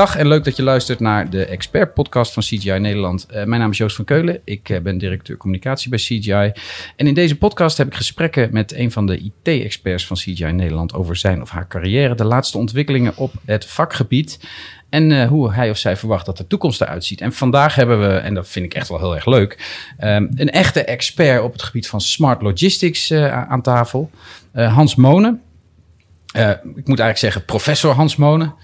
dag 0.00 0.16
en 0.16 0.28
leuk 0.28 0.44
dat 0.44 0.56
je 0.56 0.62
luistert 0.62 1.00
naar 1.00 1.30
de 1.30 1.44
Expert 1.44 1.94
Podcast 1.94 2.32
van 2.32 2.42
CGI 2.42 2.78
Nederland. 2.78 3.26
Uh, 3.30 3.44
mijn 3.44 3.60
naam 3.60 3.70
is 3.70 3.78
Joost 3.78 3.96
van 3.96 4.04
Keulen. 4.04 4.40
Ik 4.44 4.68
uh, 4.68 4.80
ben 4.80 4.98
directeur 4.98 5.36
communicatie 5.36 5.90
bij 5.90 5.98
CGI. 5.98 6.52
En 6.96 7.06
in 7.06 7.14
deze 7.14 7.36
podcast 7.36 7.76
heb 7.76 7.86
ik 7.86 7.94
gesprekken 7.94 8.48
met 8.52 8.74
een 8.74 8.92
van 8.92 9.06
de 9.06 9.18
IT-experts 9.18 10.06
van 10.06 10.16
CGI 10.16 10.52
Nederland 10.52 10.94
over 10.94 11.16
zijn 11.16 11.42
of 11.42 11.50
haar 11.50 11.68
carrière, 11.68 12.14
de 12.14 12.24
laatste 12.24 12.58
ontwikkelingen 12.58 13.16
op 13.16 13.32
het 13.44 13.64
vakgebied. 13.64 14.40
En 14.88 15.10
uh, 15.10 15.28
hoe 15.28 15.52
hij 15.52 15.70
of 15.70 15.76
zij 15.76 15.96
verwacht 15.96 16.26
dat 16.26 16.36
de 16.36 16.46
toekomst 16.46 16.80
eruit 16.80 17.04
ziet. 17.04 17.20
En 17.20 17.32
vandaag 17.32 17.74
hebben 17.74 18.00
we, 18.00 18.16
en 18.16 18.34
dat 18.34 18.48
vind 18.48 18.64
ik 18.64 18.74
echt 18.74 18.88
wel 18.88 18.98
heel 18.98 19.14
erg 19.14 19.26
leuk, 19.26 19.82
um, 20.00 20.30
een 20.34 20.50
echte 20.50 20.84
expert 20.84 21.42
op 21.42 21.52
het 21.52 21.62
gebied 21.62 21.88
van 21.88 22.00
smart 22.00 22.42
logistics 22.42 23.12
aan 23.12 23.62
tafel. 23.62 24.10
Hans 24.52 24.94
Monen. 24.94 25.42
ik 26.32 26.62
moet 26.62 26.98
eigenlijk 26.98 27.18
zeggen 27.18 27.44
professor 27.44 27.94
Hans 27.94 28.16
Monen. 28.16 28.54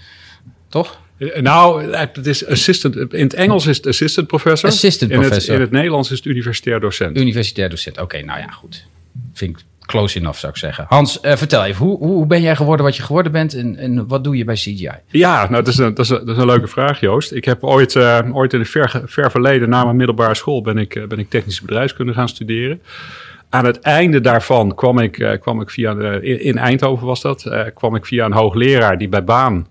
Toch? 0.69 1.05
Nou, 1.17 1.95
het 1.95 2.25
is 2.25 2.47
assistant. 2.47 2.95
In 2.95 3.23
het 3.23 3.33
Engels 3.33 3.65
is 3.65 3.77
het 3.77 3.87
assistant 3.87 4.27
professor. 4.27 4.69
Assistant 4.69 5.11
in 5.11 5.19
professor. 5.19 5.53
Het, 5.53 5.55
in 5.55 5.61
het 5.61 5.71
Nederlands 5.71 6.11
is 6.11 6.17
het 6.17 6.25
universitair 6.25 6.79
docent. 6.79 7.17
Universitair 7.17 7.69
docent. 7.69 7.95
Oké, 7.95 8.03
okay, 8.03 8.21
nou 8.21 8.39
ja, 8.39 8.47
goed. 8.47 8.85
Vind 9.33 9.59
ik 9.59 9.65
close 9.87 10.19
enough, 10.19 10.39
zou 10.39 10.51
ik 10.51 10.57
zeggen. 10.57 10.85
Hans, 10.87 11.19
uh, 11.21 11.35
vertel 11.35 11.65
even, 11.65 11.85
hoe, 11.85 11.97
hoe 11.97 12.25
ben 12.25 12.41
jij 12.41 12.55
geworden 12.55 12.85
wat 12.85 12.95
je 12.95 13.03
geworden 13.03 13.31
bent 13.31 13.53
en, 13.53 13.75
en 13.75 14.07
wat 14.07 14.23
doe 14.23 14.37
je 14.37 14.43
bij 14.43 14.55
CGI? 14.55 14.91
Ja, 15.07 15.41
nou, 15.49 15.63
dat 15.63 15.67
is 15.67 15.77
een, 15.77 15.93
dat 15.93 16.05
is 16.05 16.09
een, 16.09 16.25
dat 16.25 16.35
is 16.35 16.41
een 16.41 16.47
leuke 16.47 16.67
vraag, 16.67 16.99
Joost. 16.99 17.31
Ik 17.31 17.45
heb 17.45 17.63
ooit, 17.63 17.95
uh, 17.95 18.19
ooit 18.31 18.53
in 18.53 18.59
het 18.59 18.69
ver, 18.69 19.01
ver 19.05 19.31
verleden, 19.31 19.69
na 19.69 19.83
mijn 19.83 19.95
middelbare 19.95 20.35
school, 20.35 20.61
ben 20.61 20.77
ik, 20.77 21.05
ben 21.07 21.19
ik 21.19 21.29
technische 21.29 21.65
bedrijfskunde 21.65 22.13
gaan 22.13 22.29
studeren. 22.29 22.81
Aan 23.49 23.65
het 23.65 23.79
einde 23.79 24.21
daarvan 24.21 24.75
kwam 24.75 24.99
ik, 24.99 25.17
uh, 25.17 25.31
kwam 25.39 25.61
ik 25.61 25.69
via, 25.69 25.91
in 26.21 26.57
Eindhoven 26.57 27.05
was 27.05 27.21
dat, 27.21 27.71
kwam 27.73 27.95
ik 27.95 28.05
via 28.05 28.25
een 28.25 28.33
hoogleraar 28.33 28.97
die 28.97 29.09
bij 29.09 29.23
baan 29.23 29.67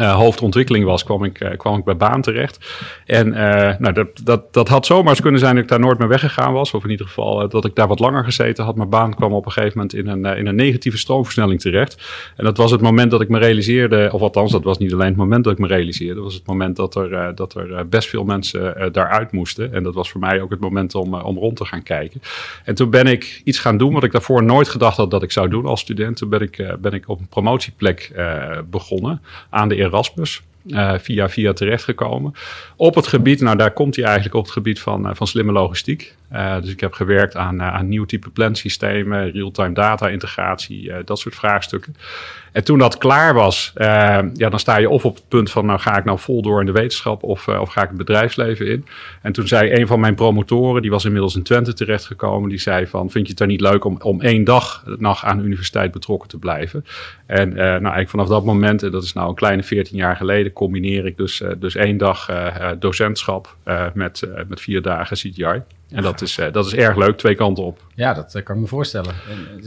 uh, 0.00 0.14
hoofdontwikkeling 0.14 0.84
was, 0.84 1.04
kwam 1.04 1.24
ik, 1.24 1.40
uh, 1.40 1.50
kwam 1.56 1.78
ik 1.78 1.84
bij 1.84 1.96
baan 1.96 2.22
terecht. 2.22 2.58
En 3.06 3.26
uh, 3.26 3.34
nou, 3.78 3.92
dat, 3.92 4.06
dat, 4.24 4.52
dat 4.52 4.68
had 4.68 4.86
zomaar 4.86 5.20
kunnen 5.20 5.40
zijn 5.40 5.54
dat 5.54 5.62
ik 5.62 5.70
daar 5.70 5.80
nooit 5.80 5.98
meer 5.98 6.08
weggegaan 6.08 6.52
was. 6.52 6.74
Of 6.74 6.84
in 6.84 6.90
ieder 6.90 7.06
geval 7.06 7.48
dat 7.48 7.64
ik 7.64 7.74
daar 7.74 7.88
wat 7.88 7.98
langer 7.98 8.24
gezeten 8.24 8.64
had. 8.64 8.76
Mijn 8.76 8.88
baan 8.88 9.14
kwam 9.14 9.32
op 9.32 9.46
een 9.46 9.52
gegeven 9.52 9.76
moment 9.76 9.94
in 9.94 10.08
een, 10.08 10.36
in 10.36 10.46
een 10.46 10.54
negatieve 10.54 10.98
stroomversnelling 10.98 11.60
terecht. 11.60 12.02
En 12.36 12.44
dat 12.44 12.56
was 12.56 12.70
het 12.70 12.80
moment 12.80 13.10
dat 13.10 13.20
ik 13.20 13.28
me 13.28 13.38
realiseerde, 13.38 14.08
of 14.12 14.20
althans, 14.20 14.52
dat 14.52 14.64
was 14.64 14.78
niet 14.78 14.92
alleen 14.92 15.08
het 15.08 15.16
moment 15.16 15.44
dat 15.44 15.52
ik 15.52 15.58
me 15.58 15.66
realiseerde. 15.66 16.14
Dat 16.14 16.24
was 16.24 16.34
het 16.34 16.46
moment 16.46 16.76
dat 16.76 16.94
er, 16.94 17.34
dat 17.34 17.54
er 17.54 17.88
best 17.88 18.08
veel 18.08 18.24
mensen 18.24 18.92
daaruit 18.92 19.32
moesten. 19.32 19.72
En 19.72 19.82
dat 19.82 19.94
was 19.94 20.10
voor 20.10 20.20
mij 20.20 20.40
ook 20.40 20.50
het 20.50 20.60
moment 20.60 20.94
om, 20.94 21.14
om 21.14 21.38
rond 21.38 21.56
te 21.56 21.64
gaan 21.64 21.82
kijken. 21.82 22.20
En 22.64 22.74
toen 22.74 22.90
ben 22.90 23.06
ik 23.06 23.40
iets 23.44 23.58
gaan 23.58 23.76
doen 23.76 23.92
wat 23.92 24.04
ik 24.04 24.12
daarvoor 24.12 24.42
nooit 24.42 24.68
gedacht 24.68 24.96
had 24.96 25.10
dat 25.10 25.22
ik 25.22 25.32
zou 25.32 25.48
doen 25.48 25.66
als 25.66 25.80
student. 25.80 26.16
Toen 26.16 26.28
ben 26.28 26.40
ik, 26.40 26.76
ben 26.80 26.92
ik 26.92 27.08
op 27.08 27.20
een 27.20 27.28
promotieplek 27.28 28.12
begonnen 28.70 29.22
aan 29.50 29.68
de 29.68 29.87
Erasmus. 29.88 30.42
Uh, 30.66 30.94
via 30.98 31.28
via 31.28 31.52
terechtgekomen. 31.52 32.34
Op 32.76 32.94
het 32.94 33.06
gebied, 33.06 33.40
nou 33.40 33.56
daar 33.56 33.70
komt 33.70 33.96
hij 33.96 34.04
eigenlijk 34.04 34.34
op 34.34 34.42
het 34.42 34.52
gebied 34.52 34.80
van, 34.80 35.06
uh, 35.06 35.14
van 35.14 35.26
slimme 35.26 35.52
logistiek. 35.52 36.14
Uh, 36.32 36.60
dus 36.60 36.70
ik 36.70 36.80
heb 36.80 36.92
gewerkt 36.92 37.36
aan, 37.36 37.62
aan 37.62 37.88
nieuw 37.88 38.04
type 38.04 38.30
plansystemen, 38.30 39.30
real-time 39.30 39.74
data 39.74 40.08
integratie, 40.08 40.92
dat 41.04 41.18
soort 41.18 41.34
vraagstukken. 41.34 41.96
En 42.58 42.64
toen 42.64 42.78
dat 42.78 42.98
klaar 42.98 43.34
was, 43.34 43.72
ja, 43.74 44.22
dan 44.32 44.58
sta 44.58 44.76
je 44.76 44.88
of 44.88 45.04
op 45.04 45.14
het 45.14 45.28
punt 45.28 45.50
van, 45.50 45.66
nou 45.66 45.78
ga 45.78 45.98
ik 45.98 46.04
nou 46.04 46.18
vol 46.18 46.42
door 46.42 46.60
in 46.60 46.66
de 46.66 46.72
wetenschap 46.72 47.22
of, 47.22 47.48
of 47.48 47.68
ga 47.68 47.82
ik 47.82 47.88
het 47.88 47.96
bedrijfsleven 47.96 48.66
in. 48.66 48.86
En 49.22 49.32
toen 49.32 49.46
zei 49.46 49.72
een 49.72 49.86
van 49.86 50.00
mijn 50.00 50.14
promotoren, 50.14 50.82
die 50.82 50.90
was 50.90 51.04
inmiddels 51.04 51.36
in 51.36 51.42
Twente 51.42 51.72
terechtgekomen, 51.72 52.48
die 52.48 52.58
zei 52.58 52.86
van, 52.86 53.10
vind 53.10 53.24
je 53.24 53.30
het 53.30 53.38
dan 53.38 53.48
niet 53.48 53.60
leuk 53.60 53.84
om, 53.84 53.96
om 54.02 54.20
één 54.20 54.44
dag 54.44 54.84
nog 54.98 55.24
aan 55.24 55.38
de 55.38 55.44
universiteit 55.44 55.92
betrokken 55.92 56.28
te 56.28 56.38
blijven? 56.38 56.84
En 57.26 57.48
nou 57.54 57.70
eigenlijk 57.70 58.10
vanaf 58.10 58.28
dat 58.28 58.44
moment, 58.44 58.82
en 58.82 58.90
dat 58.90 59.02
is 59.02 59.12
nou 59.12 59.28
een 59.28 59.34
kleine 59.34 59.62
14 59.62 59.96
jaar 59.96 60.16
geleden, 60.16 60.52
combineer 60.52 61.06
ik 61.06 61.16
dus, 61.16 61.42
dus 61.58 61.74
één 61.74 61.96
dag 61.96 62.30
docentschap 62.78 63.56
met, 63.94 64.28
met 64.48 64.60
vier 64.60 64.82
dagen 64.82 65.16
CGI. 65.16 65.62
En 65.90 66.02
dat 66.02 66.20
is, 66.20 66.38
dat 66.52 66.66
is 66.66 66.74
erg 66.74 66.96
leuk, 66.96 67.16
twee 67.16 67.34
kanten 67.34 67.64
op. 67.64 67.80
Ja, 67.94 68.14
dat 68.14 68.42
kan 68.42 68.54
ik 68.54 68.60
me 68.60 68.66
voorstellen. 68.66 69.14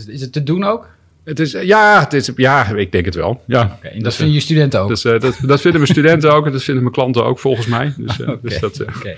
Is 0.08 0.22
het 0.22 0.34
te 0.34 0.44
doen 0.44 0.64
ook? 0.64 0.88
Het 1.24 1.40
is, 1.40 1.52
ja, 1.52 2.00
het 2.00 2.14
is, 2.14 2.32
ja, 2.36 2.68
ik 2.68 2.92
denk 2.92 3.06
het 3.06 3.16
wel. 3.16 3.44
Ja. 3.48 3.78
Okay, 3.78 3.92
en 3.92 4.04
dat 4.04 4.16
vinden 4.16 4.36
je 4.36 4.42
studenten 4.42 4.80
ook? 4.80 4.88
Dus, 4.88 5.02
dat, 5.02 5.22
dat 5.22 5.62
vinden 5.62 5.82
mijn 5.82 5.94
studenten 5.94 6.34
ook 6.34 6.46
en 6.46 6.52
dat 6.52 6.64
vinden 6.64 6.84
mijn 6.84 6.96
klanten 6.96 7.26
ook 7.26 7.40
volgens 7.40 7.68
mij. 7.68 7.94
Dus, 7.98 8.20
okay, 8.22 8.38
dus 8.42 8.60
dat... 8.60 8.82
Okay. 8.82 9.18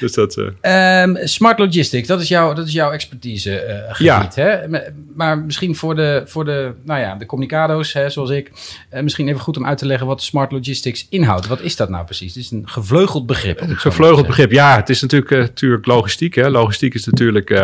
Dus 0.00 0.12
dat, 0.12 0.36
uh... 0.36 1.02
um, 1.02 1.16
smart 1.22 1.58
logistics, 1.58 2.08
dat 2.08 2.20
is, 2.20 2.28
jouw, 2.28 2.52
dat 2.52 2.66
is 2.66 2.72
jouw 2.72 2.90
expertise 2.90 3.50
uh, 3.50 3.94
gebied. 3.94 4.34
Ja. 4.34 4.42
Hè? 4.42 4.80
Maar 5.14 5.38
misschien 5.38 5.76
voor 5.76 5.94
de, 5.94 6.22
voor 6.24 6.44
de, 6.44 6.72
nou 6.84 7.00
ja, 7.00 7.14
de 7.14 7.26
communicado's, 7.26 7.92
hè, 7.92 8.10
zoals 8.10 8.30
ik, 8.30 8.50
uh, 8.94 9.00
misschien 9.00 9.28
even 9.28 9.40
goed 9.40 9.56
om 9.56 9.66
uit 9.66 9.78
te 9.78 9.86
leggen 9.86 10.06
wat 10.06 10.22
smart 10.22 10.52
logistics 10.52 11.06
inhoudt. 11.10 11.46
Wat 11.46 11.60
is 11.60 11.76
dat 11.76 11.88
nou 11.88 12.04
precies? 12.04 12.34
Het 12.34 12.42
is 12.44 12.50
een 12.50 12.68
gevleugeld 12.68 13.26
begrip. 13.26 13.60
Een 13.60 13.76
gevleugeld 13.76 14.26
begrip, 14.26 14.50
ja. 14.50 14.76
Het 14.76 14.88
is 14.88 15.00
natuurlijk, 15.00 15.30
natuurlijk 15.30 15.86
logistiek. 15.86 16.34
Hè. 16.34 16.48
Logistiek 16.48 16.94
is 16.94 17.06
natuurlijk, 17.06 17.62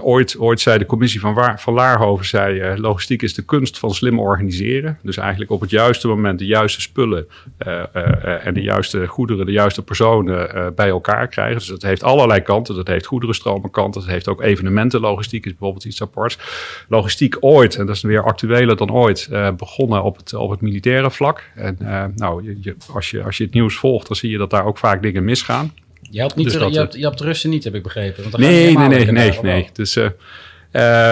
ooit, 0.00 0.38
ooit 0.38 0.60
zei 0.60 0.78
de 0.78 0.86
commissie 0.86 1.20
van, 1.20 1.34
Waar, 1.34 1.60
van 1.60 1.74
Laarhoven, 1.74 2.26
zei 2.26 2.80
logistiek 2.80 3.22
is 3.22 3.34
de 3.34 3.42
kunst 3.42 3.78
van 3.78 3.94
slim 3.94 4.18
organiseren. 4.18 4.98
Dus 5.02 5.16
eigenlijk 5.16 5.50
op 5.50 5.60
het 5.60 5.70
juiste 5.70 6.08
moment 6.08 6.38
de 6.38 6.46
juiste 6.46 6.80
spullen 6.80 7.26
en 8.42 8.54
de 8.54 8.62
juiste 8.62 9.06
goederen, 9.06 9.46
de 9.46 9.52
juiste 9.52 9.82
personen 9.82 10.72
bij 10.74 10.88
elkaar 10.88 11.28
krijgen. 11.28 11.58
Dus 11.58 11.73
dat 11.80 11.90
heeft 11.90 12.02
allerlei 12.02 12.40
kanten. 12.40 12.74
Dat 12.74 12.86
heeft 12.86 13.06
goederenstromen 13.06 13.70
kanten. 13.70 14.00
Dat 14.00 14.10
heeft 14.10 14.28
ook 14.28 14.42
evenementenlogistiek, 14.42 15.44
is 15.44 15.50
bijvoorbeeld 15.50 15.84
iets 15.84 16.02
aparts. 16.02 16.38
Logistiek 16.88 17.36
ooit, 17.40 17.76
en 17.76 17.86
dat 17.86 17.96
is 17.96 18.02
weer 18.02 18.22
actueler 18.22 18.76
dan 18.76 18.92
ooit, 18.92 19.28
uh, 19.32 19.50
begonnen 19.50 20.02
op 20.02 20.16
het, 20.16 20.34
op 20.34 20.50
het 20.50 20.60
militaire 20.60 21.10
vlak. 21.10 21.50
En 21.54 21.78
uh, 21.82 22.04
nou, 22.14 22.44
je, 22.44 22.56
je, 22.60 22.76
als, 22.92 23.10
je, 23.10 23.22
als 23.22 23.36
je 23.36 23.44
het 23.44 23.54
nieuws 23.54 23.76
volgt, 23.76 24.06
dan 24.06 24.16
zie 24.16 24.30
je 24.30 24.38
dat 24.38 24.50
daar 24.50 24.66
ook 24.66 24.78
vaak 24.78 25.02
dingen 25.02 25.24
misgaan. 25.24 25.72
Je 26.00 26.18
helpt, 26.18 26.36
niet 26.36 26.44
Dus 26.44 26.58
dat, 26.58 26.70
je, 26.70 26.78
helpt, 26.78 26.94
je 26.94 27.10
de 27.14 27.24
Russen 27.24 27.50
niet, 27.50 27.64
heb 27.64 27.74
ik 27.74 27.82
begrepen. 27.82 28.22
Want 28.22 28.36
Nee, 28.36 28.76
nee, 28.76 28.88
nee, 28.88 29.10
nee, 29.12 29.38
nee. 29.42 29.68
Dus, 29.72 29.96
uh, 29.96 30.04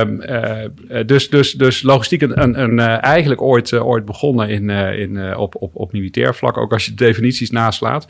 um, 0.00 0.22
uh, 0.22 1.06
dus, 1.06 1.30
dus, 1.30 1.52
dus 1.52 1.82
logistiek 1.82 2.22
een, 2.22 2.42
een, 2.42 2.60
een, 2.60 2.78
uh, 2.78 3.02
eigenlijk 3.02 3.42
ooit, 3.42 3.72
ooit 3.72 4.04
begonnen 4.04 4.48
in, 4.48 4.70
in, 4.70 5.36
op, 5.36 5.54
op, 5.58 5.70
op 5.74 5.92
militair 5.92 6.34
vlak, 6.34 6.56
ook 6.56 6.72
als 6.72 6.84
je 6.84 6.94
de 6.94 7.04
definities 7.04 7.50
naslaat. 7.50 8.06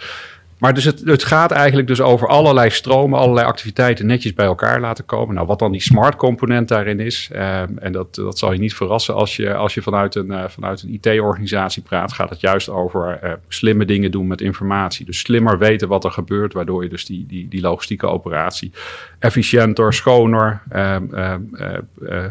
Maar 0.62 0.74
dus 0.74 0.84
het, 0.84 1.00
het 1.04 1.24
gaat 1.24 1.50
eigenlijk 1.50 1.88
dus 1.88 2.00
over 2.00 2.28
allerlei 2.28 2.70
stromen, 2.70 3.18
allerlei 3.18 3.46
activiteiten 3.46 4.06
netjes 4.06 4.34
bij 4.34 4.46
elkaar 4.46 4.80
laten 4.80 5.04
komen. 5.04 5.34
Nou, 5.34 5.46
wat 5.46 5.58
dan 5.58 5.72
die 5.72 5.80
smart 5.80 6.16
component 6.16 6.68
daarin 6.68 7.00
is, 7.00 7.30
um, 7.32 7.78
en 7.78 7.92
dat, 7.92 8.14
dat 8.14 8.38
zal 8.38 8.52
je 8.52 8.58
niet 8.58 8.74
verrassen 8.74 9.14
als 9.14 9.36
je, 9.36 9.54
als 9.54 9.74
je 9.74 9.82
vanuit 9.82 10.14
een, 10.14 10.30
uh, 10.30 10.44
vanuit 10.48 10.82
een 10.82 11.00
IT-organisatie 11.02 11.82
praat, 11.82 12.12
gaat 12.12 12.30
het 12.30 12.40
juist 12.40 12.68
over 12.68 13.20
uh, 13.24 13.32
slimme 13.48 13.84
dingen 13.84 14.10
doen 14.10 14.26
met 14.26 14.40
informatie. 14.40 15.06
Dus 15.06 15.18
slimmer 15.18 15.58
weten 15.58 15.88
wat 15.88 16.04
er 16.04 16.12
gebeurt, 16.12 16.52
waardoor 16.52 16.82
je 16.82 16.88
dus 16.88 17.04
die, 17.04 17.26
die, 17.26 17.48
die 17.48 17.60
logistieke 17.60 18.06
operatie 18.06 18.72
efficiënter, 19.18 19.92
schoner, 19.92 20.62
um, 20.72 21.08
uh, 21.12 22.24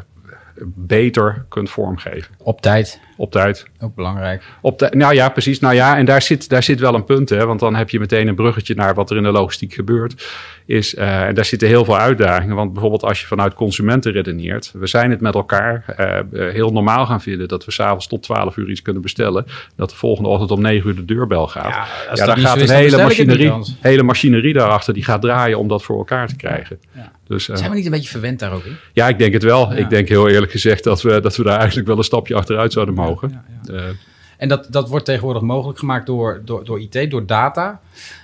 beter 0.65 1.45
kunt 1.49 1.69
vormgeven. 1.69 2.35
Op 2.37 2.61
tijd, 2.61 2.99
Op 3.21 3.31
tijd. 3.31 3.65
ook 3.79 3.95
belangrijk. 3.95 4.43
Op 4.61 4.79
de, 4.79 4.91
nou 4.95 5.13
ja, 5.13 5.29
precies. 5.29 5.59
Nou 5.59 5.75
ja, 5.75 5.97
en 5.97 6.05
daar 6.05 6.21
zit, 6.21 6.49
daar 6.49 6.63
zit 6.63 6.79
wel 6.79 6.95
een 6.95 7.03
punt, 7.03 7.29
hè, 7.29 7.45
want 7.45 7.59
dan 7.59 7.75
heb 7.75 7.89
je 7.89 7.99
meteen 7.99 8.27
een 8.27 8.35
bruggetje 8.35 8.75
naar 8.75 8.93
wat 8.93 9.09
er 9.09 9.17
in 9.17 9.23
de 9.23 9.31
logistiek 9.31 9.73
gebeurt. 9.73 10.25
Is, 10.65 10.93
uh, 10.93 11.21
en 11.21 11.35
daar 11.35 11.45
zitten 11.45 11.67
heel 11.67 11.85
veel 11.85 11.97
uitdagingen, 11.97 12.55
want 12.55 12.71
bijvoorbeeld 12.73 13.03
als 13.03 13.21
je 13.21 13.27
vanuit 13.27 13.53
consumenten 13.53 14.11
redeneert, 14.11 14.71
we 14.73 14.87
zijn 14.87 15.11
het 15.11 15.21
met 15.21 15.35
elkaar 15.35 15.85
uh, 15.99 16.51
heel 16.53 16.71
normaal 16.71 17.05
gaan 17.05 17.21
vinden 17.21 17.47
dat 17.47 17.65
we 17.65 17.71
s'avonds 17.71 18.07
tot 18.07 18.23
12 18.23 18.57
uur 18.57 18.69
iets 18.69 18.81
kunnen 18.81 19.01
bestellen, 19.01 19.45
dat 19.75 19.89
de 19.89 19.95
volgende 19.95 20.29
ochtend 20.29 20.51
om 20.51 20.61
9 20.61 20.89
uur 20.89 20.95
de 20.95 21.05
deurbel 21.05 21.47
gaat. 21.47 21.67
Ja, 21.67 21.85
dat 22.09 22.17
daar 22.17 22.37
gaat 22.37 22.59
een 22.59 22.67
dan 22.67 22.75
hele 22.75 22.97
machinerie, 22.97 23.53
hele 23.79 24.03
machinerie 24.03 24.53
daarachter 24.53 24.93
die 24.93 25.03
gaat 25.03 25.21
draaien 25.21 25.57
om 25.57 25.67
dat 25.67 25.83
voor 25.83 25.97
elkaar 25.97 26.27
te 26.27 26.35
krijgen. 26.35 26.79
Ja. 26.95 27.11
Dus, 27.27 27.47
uh, 27.47 27.55
Zijn 27.55 27.69
we 27.69 27.75
niet 27.75 27.85
een 27.85 27.91
beetje 27.91 28.09
verwend 28.09 28.39
daar 28.39 28.51
ook 28.51 28.63
in? 28.63 28.75
ja, 28.93 29.07
ik 29.07 29.17
denk 29.17 29.33
het 29.33 29.43
wel. 29.43 29.71
Ja. 29.71 29.77
Ik 29.77 29.89
denk 29.89 30.07
heel 30.07 30.29
eerlijk 30.29 30.51
gezegd 30.51 30.83
dat 30.83 31.01
we, 31.01 31.21
dat 31.21 31.35
we 31.35 31.43
daar 31.43 31.57
eigenlijk 31.57 31.87
wel 31.87 31.97
een 31.97 32.03
stapje 32.03 32.35
achteruit 32.35 32.73
zouden 32.73 32.95
mogen. 32.95 33.10
Ja, 33.21 33.43
ja. 33.63 33.73
Uh, 33.73 33.89
En 34.37 34.47
dat, 34.47 34.67
dat 34.69 34.89
wordt 34.89 35.05
tegenwoordig 35.05 35.41
mogelijk 35.41 35.79
gemaakt 35.79 36.05
door, 36.05 36.41
door, 36.45 36.65
door 36.65 36.79
IT, 36.79 37.11
door 37.11 37.25
data. 37.25 37.81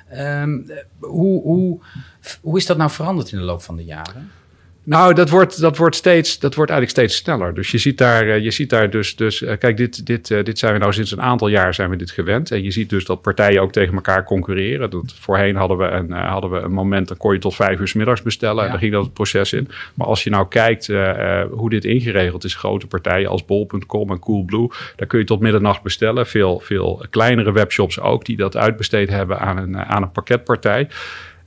Ehm, 0.10 0.60
hoe, 1.00 1.42
hoe, 1.42 1.80
hoe 2.42 2.58
is 2.58 2.66
dat 2.66 2.78
nou 2.78 2.90
veranderd 2.90 3.32
in 3.32 3.38
de 3.38 3.44
loop 3.44 3.62
van 3.62 3.76
de 3.76 3.86
jaren? 3.86 4.32
Nou, 4.88 5.14
dat 5.14 5.30
wordt, 5.30 5.62
dat 5.62 5.78
wordt, 5.78 5.96
steeds, 5.96 6.40
dat 6.40 6.56
wordt 6.56 6.72
eigenlijk 6.72 7.00
steeds 7.00 7.24
sneller. 7.24 7.54
Dus 7.54 7.72
je 7.72 7.78
ziet 7.78 7.98
daar, 7.98 8.28
eh, 8.28 8.44
je 8.44 8.52
ziet 8.52 8.70
daar 8.70 8.90
dus, 8.90 9.16
dus 9.16 9.44
eh, 9.44 9.58
kijk, 9.58 9.78
dit, 9.78 10.06
dit, 10.06 10.32
eh, 10.32 10.44
dit 10.44 10.60
zijn 10.60 10.74
we 10.74 10.80
nou 10.80 10.94
sinds 10.94 11.12
een 11.12 11.22
aantal 11.22 11.48
jaar 11.48 11.74
zijn 11.74 11.90
we 11.90 11.96
dit 11.96 12.12
gewend. 12.12 12.52
En 12.52 12.64
je 12.64 12.72
ziet 12.72 12.90
dus 12.90 13.06
dat 13.06 13.22
partijen 13.22 13.62
ook 13.62 13.72
tegen 13.72 13.94
elkaar 13.94 14.24
concurreren. 14.24 14.90
Dat, 14.90 15.14
voorheen 15.20 15.56
hadden 15.56 15.78
we, 15.78 15.86
een, 15.86 16.12
hadden 16.12 16.52
we 16.52 16.60
een 16.60 16.72
moment, 16.72 17.08
dan 17.08 17.18
kon 17.18 17.34
je 17.34 17.40
tot 17.40 17.56
vijf 17.56 17.80
uur 17.80 17.88
's 17.88 17.94
middags 17.94 18.22
bestellen. 18.22 18.64
En 18.64 18.70
daar 18.70 18.80
ging 18.80 18.92
dat 18.92 19.04
het 19.04 19.14
proces 19.14 19.54
in. 19.54 19.68
Maar 19.94 20.08
als 20.08 20.24
je 20.24 20.30
nou 20.30 20.48
kijkt 20.48 20.88
hoe 21.52 21.70
dit 21.70 21.86
ingeregeld 21.86 22.44
is, 22.44 22.56
grote 22.56 22.88
partijen 22.88 23.30
als 23.30 23.46
Bol.com 23.46 24.12
en 24.12 24.20
Coolblue, 24.20 24.70
daar 24.96 25.08
kun 25.08 25.20
je 25.20 25.26
tot 25.26 25.40
middernacht 25.40 25.82
bestellen. 25.82 26.28
Veel, 26.28 26.60
veel 26.60 27.06
kleinere 27.10 27.52
webshops 27.52 28.00
ook, 28.00 28.26
die 28.26 28.38
dat 28.38 28.58
uitbesteed 28.58 29.10
hebben 29.10 29.40
aan 29.40 29.58
een, 29.58 29.78
aan 29.78 30.02
een 30.02 30.12
pakketpartij. 30.12 30.88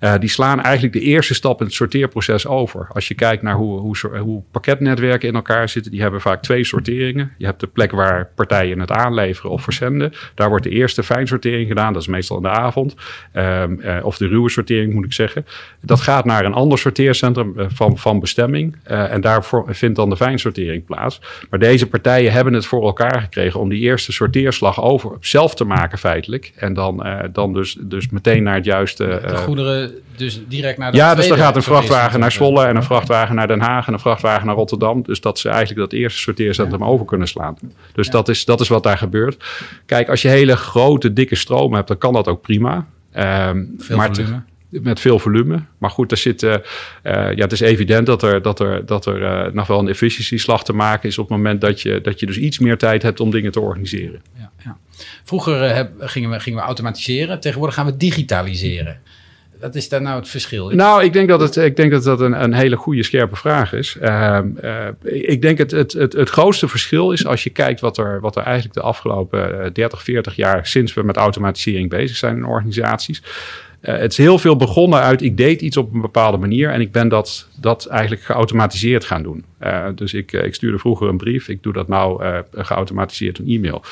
Uh, 0.01 0.15
die 0.19 0.29
slaan 0.29 0.61
eigenlijk 0.61 0.95
de 0.95 1.01
eerste 1.01 1.35
stap 1.35 1.61
in 1.61 1.67
het 1.67 1.75
sorteerproces 1.75 2.47
over. 2.47 2.89
Als 2.93 3.09
je 3.09 3.15
kijkt 3.15 3.43
naar 3.43 3.55
hoe, 3.55 3.79
hoe, 3.79 4.19
hoe 4.19 4.43
pakketnetwerken 4.51 5.29
in 5.29 5.35
elkaar 5.35 5.69
zitten, 5.69 5.93
die 5.93 6.01
hebben 6.01 6.21
vaak 6.21 6.43
twee 6.43 6.65
sorteringen. 6.65 7.33
Je 7.39 7.45
hebt 7.45 7.61
de 7.61 7.67
plek 7.67 7.91
waar 7.91 8.31
partijen 8.35 8.81
het 8.81 8.91
aanleveren 8.91 9.51
of 9.51 9.63
verzenden. 9.63 10.13
Daar 10.35 10.49
wordt 10.49 10.65
de 10.65 10.71
eerste 10.71 11.03
fijnsortering 11.03 11.69
gedaan, 11.69 11.93
dat 11.93 12.03
is 12.03 12.09
meestal 12.09 12.37
in 12.37 12.43
de 12.43 12.49
avond. 12.49 12.95
Um, 13.35 13.81
uh, 13.81 13.99
of 14.03 14.17
de 14.17 14.27
ruwe 14.27 14.51
sortering 14.51 14.95
moet 14.95 15.05
ik 15.05 15.13
zeggen. 15.13 15.47
Dat 15.81 16.01
gaat 16.01 16.25
naar 16.25 16.45
een 16.45 16.53
ander 16.53 16.79
sorteercentrum 16.79 17.55
van, 17.57 17.99
van 17.99 18.21
bestemming. 18.21 18.77
en 18.85 19.21
daarvoor 19.21 19.65
vindt 19.69 19.97
dan 19.97 20.11
de 20.11 20.17
fijnsortering 20.17 20.85
plaats. 20.85 21.21
Maar 21.51 21.59
deze 21.59 21.89
partijen 21.89 22.33
hebben 22.33 22.53
het 22.53 22.67
voor 22.67 22.85
elkaar 22.85 23.21
gekregen 23.21 23.61
om 23.61 23.69
die 23.69 23.81
eerste 23.81 24.13
sorteerslag 24.13 24.83
over 24.83 25.17
zelf 25.21 25.55
te 25.55 25.65
maken 25.65 25.99
feitelijk. 25.99 26.53
En 26.57 26.75
dan, 26.75 27.07
dan 27.33 27.53
dus, 27.53 27.77
dus 27.81 28.09
meteen 28.09 28.43
naar 28.43 28.55
het 28.55 28.65
juiste... 28.65 29.05
de 29.27 29.37
goederen 29.37 29.90
dus 30.17 30.41
direct 30.49 30.79
naar 30.79 30.91
de 30.91 30.97
Ja, 30.97 31.15
dus 31.15 31.29
dan 31.29 31.39
gaat 31.39 31.57
een 31.57 31.63
vrachtwagen 31.63 32.21
naar 32.21 32.33
Zwolle 32.33 32.65
en 32.65 32.77
een 32.77 32.83
vrachtwagen 32.83 33.35
naar 33.35 33.47
Den 33.47 33.61
Haag 33.61 33.87
en 33.87 33.93
een 33.93 34.01
vrachtwagen 34.01 34.47
naar 34.47 34.55
Rotterdam. 34.55 35.03
Dus 35.03 35.21
dat 35.21 35.39
ze 35.39 35.49
eigenlijk 35.49 35.81
dat 35.81 35.93
eerste 35.93 36.21
sorteercentrum 36.21 36.85
over 36.85 37.07
kunnen 37.07 37.29
slaan. 37.29 37.57
Dus 37.93 38.09
dat, 38.09 38.29
is, 38.29 38.45
dat 38.45 38.61
is 38.61 38.69
wat 38.69 38.83
daar 38.83 38.99
gebeurt. 38.99 39.45
Kijk, 39.87 40.09
als 40.09 40.23
je 40.23 40.29
hele 40.29 40.57
grote, 40.57 41.13
dikke 41.13 41.35
stromen 41.35 41.77
hebt, 41.77 41.89
dan 41.89 41.99
kan 41.99 42.13
dat 42.13 42.29
ook 42.29 42.43
prima. 42.43 42.87
Um, 43.17 43.75
Veel 43.79 43.97
maar 43.97 44.15
volume. 44.15 44.43
Met 44.69 45.01
veel 45.01 45.19
volume. 45.19 45.63
Maar 45.79 45.91
goed, 45.91 46.11
er 46.11 46.17
zit, 46.17 46.43
uh, 46.43 46.55
ja, 47.03 47.35
het 47.35 47.53
is 47.53 47.61
evident 47.61 48.07
dat 48.07 48.23
er, 48.23 48.43
dat 48.43 48.61
er, 48.61 48.87
dat 48.87 49.07
er 49.07 49.47
uh, 49.47 49.53
nog 49.53 49.67
wel 49.67 49.79
een 49.79 49.89
efficiëntieslag 49.89 50.65
te 50.65 50.73
maken 50.73 51.09
is 51.09 51.19
op 51.19 51.29
het 51.29 51.37
moment 51.37 51.61
dat 51.61 51.81
je, 51.81 52.01
dat 52.01 52.21
je 52.21 52.27
dus 52.27 52.37
iets 52.37 52.59
meer 52.59 52.79
tijd 52.79 53.03
hebt 53.03 53.21
om 53.21 53.31
dingen 53.31 53.53
te 53.53 53.61
organiseren. 53.61 54.23
Ja, 54.39 54.51
ja. 54.65 54.77
Vroeger 55.25 55.75
heb, 55.75 55.91
gingen, 55.99 56.31
we, 56.31 56.41
gingen 56.41 56.59
we 56.59 56.65
automatiseren, 56.65 57.41
tegenwoordig 57.41 57.77
gaan 57.77 57.87
we 57.87 57.97
digitaliseren. 57.97 59.01
Wat 59.61 59.75
is 59.75 59.89
daar 59.89 60.03
nou 60.03 60.19
het 60.19 60.29
verschil? 60.29 60.71
Nou, 60.71 61.05
ik 61.05 61.13
denk 61.13 61.29
dat 61.29 61.41
het, 61.41 61.57
ik 61.57 61.77
denk 61.77 61.91
dat, 61.91 62.05
dat 62.05 62.21
een, 62.21 62.43
een 62.43 62.53
hele 62.53 62.77
goede, 62.77 63.03
scherpe 63.03 63.37
vraag 63.37 63.73
is. 63.73 63.97
Uh, 64.03 64.39
ik 65.03 65.43
denk 65.43 65.59
het, 65.59 65.71
het, 65.71 65.93
het, 65.93 66.13
het 66.13 66.31
grootste 66.31 66.69
verschil 66.69 67.13
is 67.13 67.27
als 67.27 67.45
je 67.45 67.51
kijkt 67.51 67.81
wat 67.81 67.99
er, 67.99 68.21
wat 68.21 68.37
er 68.37 68.43
eigenlijk 68.43 68.75
de 68.75 68.81
afgelopen 68.81 69.73
30, 69.73 70.03
40 70.03 70.37
jaar 70.37 70.67
sinds 70.67 70.95
we 70.95 71.03
met 71.03 71.17
automatisering 71.17 71.89
bezig 71.89 72.17
zijn 72.17 72.37
in 72.37 72.45
organisaties. 72.45 73.23
Uh, 73.83 73.97
het 73.97 74.11
is 74.11 74.19
heel 74.19 74.39
veel 74.39 74.57
begonnen 74.57 75.01
uit 75.01 75.23
ik 75.23 75.37
deed 75.37 75.61
iets 75.61 75.77
op 75.77 75.95
een 75.95 76.01
bepaalde 76.01 76.39
manier 76.39 76.71
en 76.71 76.81
ik 76.81 76.93
ben 76.93 77.09
dat, 77.09 77.49
dat 77.61 77.87
eigenlijk 77.87 78.23
geautomatiseerd 78.23 79.05
gaan 79.05 79.23
doen. 79.23 79.45
Dus 79.95 80.15
ik, 80.15 80.33
ik 80.33 80.55
stuurde 80.55 80.79
vroeger 80.79 81.09
een 81.09 81.17
brief, 81.17 81.49
ik 81.49 81.63
doe 81.63 81.73
dat 81.73 81.89
nou 81.89 82.25
geautomatiseerd 82.53 83.39
een 83.39 83.49
e-mail. 83.49 83.83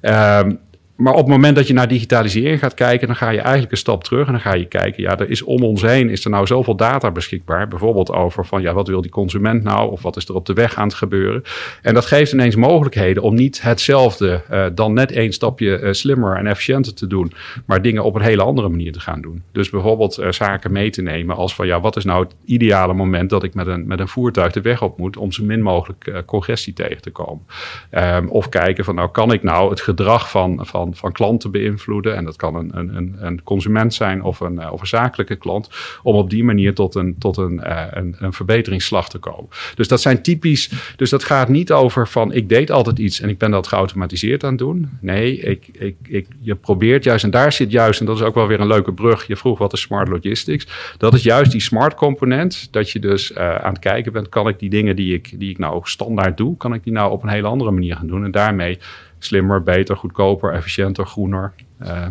Ehm, 0.00 0.54
maar 0.96 1.12
op 1.12 1.18
het 1.18 1.28
moment 1.28 1.56
dat 1.56 1.66
je 1.66 1.72
naar 1.72 1.88
digitalisering 1.88 2.58
gaat 2.58 2.74
kijken, 2.74 3.06
dan 3.06 3.16
ga 3.16 3.30
je 3.30 3.40
eigenlijk 3.40 3.70
een 3.70 3.78
stap 3.78 4.04
terug 4.04 4.26
en 4.26 4.32
dan 4.32 4.40
ga 4.40 4.54
je 4.54 4.64
kijken, 4.64 5.02
ja, 5.02 5.18
er 5.18 5.30
is 5.30 5.42
om 5.42 5.62
ons 5.62 5.82
heen, 5.82 6.10
is 6.10 6.24
er 6.24 6.30
nou 6.30 6.46
zoveel 6.46 6.76
data 6.76 7.10
beschikbaar, 7.10 7.68
bijvoorbeeld 7.68 8.12
over 8.12 8.46
van, 8.46 8.62
ja, 8.62 8.72
wat 8.72 8.88
wil 8.88 9.00
die 9.00 9.10
consument 9.10 9.62
nou, 9.62 9.90
of 9.90 10.02
wat 10.02 10.16
is 10.16 10.28
er 10.28 10.34
op 10.34 10.46
de 10.46 10.52
weg 10.52 10.76
aan 10.76 10.86
het 10.86 10.96
gebeuren. 10.96 11.42
En 11.82 11.94
dat 11.94 12.06
geeft 12.06 12.32
ineens 12.32 12.56
mogelijkheden 12.56 13.22
om 13.22 13.34
niet 13.34 13.62
hetzelfde, 13.62 14.42
uh, 14.50 14.66
dan 14.74 14.92
net 14.92 15.12
één 15.12 15.32
stapje 15.32 15.80
uh, 15.80 15.92
slimmer 15.92 16.36
en 16.36 16.46
efficiënter 16.46 16.94
te 16.94 17.06
doen, 17.06 17.32
maar 17.66 17.82
dingen 17.82 18.04
op 18.04 18.14
een 18.14 18.22
hele 18.22 18.42
andere 18.42 18.68
manier 18.68 18.92
te 18.92 19.00
gaan 19.00 19.20
doen. 19.20 19.42
Dus 19.52 19.70
bijvoorbeeld 19.70 20.18
uh, 20.18 20.30
zaken 20.30 20.72
mee 20.72 20.90
te 20.90 21.02
nemen 21.02 21.36
als 21.36 21.54
van, 21.54 21.66
ja, 21.66 21.80
wat 21.80 21.96
is 21.96 22.04
nou 22.04 22.24
het 22.24 22.34
ideale 22.44 22.94
moment 22.94 23.30
dat 23.30 23.42
ik 23.42 23.54
met 23.54 23.66
een, 23.66 23.86
met 23.86 24.00
een 24.00 24.08
voertuig 24.08 24.52
de 24.52 24.60
weg 24.60 24.82
op 24.82 24.98
moet 24.98 25.16
om 25.16 25.32
zo 25.32 25.44
min 25.44 25.62
mogelijk 25.62 26.22
congestie 26.26 26.72
tegen 26.72 27.02
te 27.02 27.10
komen. 27.10 27.46
Um, 27.90 28.28
of 28.28 28.48
kijken 28.48 28.84
van, 28.84 28.94
nou, 28.94 29.10
kan 29.10 29.32
ik 29.32 29.42
nou 29.42 29.70
het 29.70 29.80
gedrag 29.80 30.30
van, 30.30 30.58
van 30.62 30.83
van, 30.92 31.12
klanten 31.12 31.50
beïnvloeden. 31.50 32.16
En 32.16 32.24
dat 32.24 32.36
kan 32.36 32.54
een, 32.54 32.76
een, 32.76 33.16
een 33.18 33.42
consument 33.42 33.94
zijn 33.94 34.22
of 34.22 34.40
een, 34.40 34.58
eh, 34.58 34.72
of 34.72 34.80
een 34.80 34.86
zakelijke 34.86 35.36
klant. 35.36 35.70
Om 36.02 36.14
op 36.14 36.30
die 36.30 36.44
manier 36.44 36.74
tot 36.74 36.94
een, 36.94 37.18
tot 37.18 37.36
een, 37.36 37.60
eh, 37.60 37.86
een, 37.90 38.16
een 38.18 38.32
verbeteringsslag 38.32 39.08
te 39.08 39.18
komen. 39.18 39.48
Dus 39.74 39.88
dat 39.88 40.00
zijn 40.00 40.22
typisch. 40.22 40.70
Dus 40.96 41.10
dat 41.10 41.24
gaat 41.24 41.48
niet 41.48 41.72
over 41.72 42.08
van 42.08 42.32
ik 42.32 42.48
deed 42.48 42.70
altijd 42.70 42.98
iets 42.98 43.20
en 43.20 43.28
ik 43.28 43.38
ben 43.38 43.50
dat 43.50 43.66
geautomatiseerd 43.66 44.44
aan 44.44 44.56
doen. 44.56 44.88
Nee, 45.00 45.38
ik, 45.38 45.68
ik, 45.72 45.96
ik, 46.02 46.26
je 46.40 46.54
probeert 46.54 47.04
juist, 47.04 47.24
en 47.24 47.30
daar 47.30 47.52
zit 47.52 47.70
juist, 47.70 48.00
en 48.00 48.06
dat 48.06 48.16
is 48.16 48.22
ook 48.22 48.34
wel 48.34 48.46
weer 48.46 48.60
een 48.60 48.66
leuke 48.66 48.92
brug. 48.92 49.26
Je 49.26 49.36
vroeg 49.36 49.58
wat 49.58 49.72
is 49.72 49.80
smart 49.80 50.08
logistics. 50.08 50.66
Dat 50.98 51.14
is 51.14 51.22
juist 51.22 51.50
die 51.50 51.60
smart 51.60 51.94
component. 51.94 52.68
Dat 52.70 52.90
je 52.90 52.98
dus 52.98 53.30
uh, 53.30 53.54
aan 53.54 53.72
het 53.72 53.78
kijken 53.78 54.12
bent, 54.12 54.28
kan 54.28 54.48
ik 54.48 54.58
die 54.58 54.70
dingen 54.70 54.96
die 54.96 55.14
ik, 55.14 55.34
die 55.38 55.50
ik 55.50 55.58
nou 55.58 55.80
standaard 55.82 56.36
doe, 56.36 56.56
kan 56.56 56.74
ik 56.74 56.84
die 56.84 56.92
nou 56.92 57.10
op 57.10 57.22
een 57.22 57.28
hele 57.28 57.46
andere 57.46 57.70
manier 57.70 57.96
gaan 57.96 58.06
doen. 58.06 58.24
En 58.24 58.30
daarmee 58.30 58.78
slimmer, 59.24 59.62
beter, 59.62 59.96
goedkoper, 59.96 60.52
efficiënter, 60.52 61.06
groener. 61.06 61.52
Uh, 61.82 62.06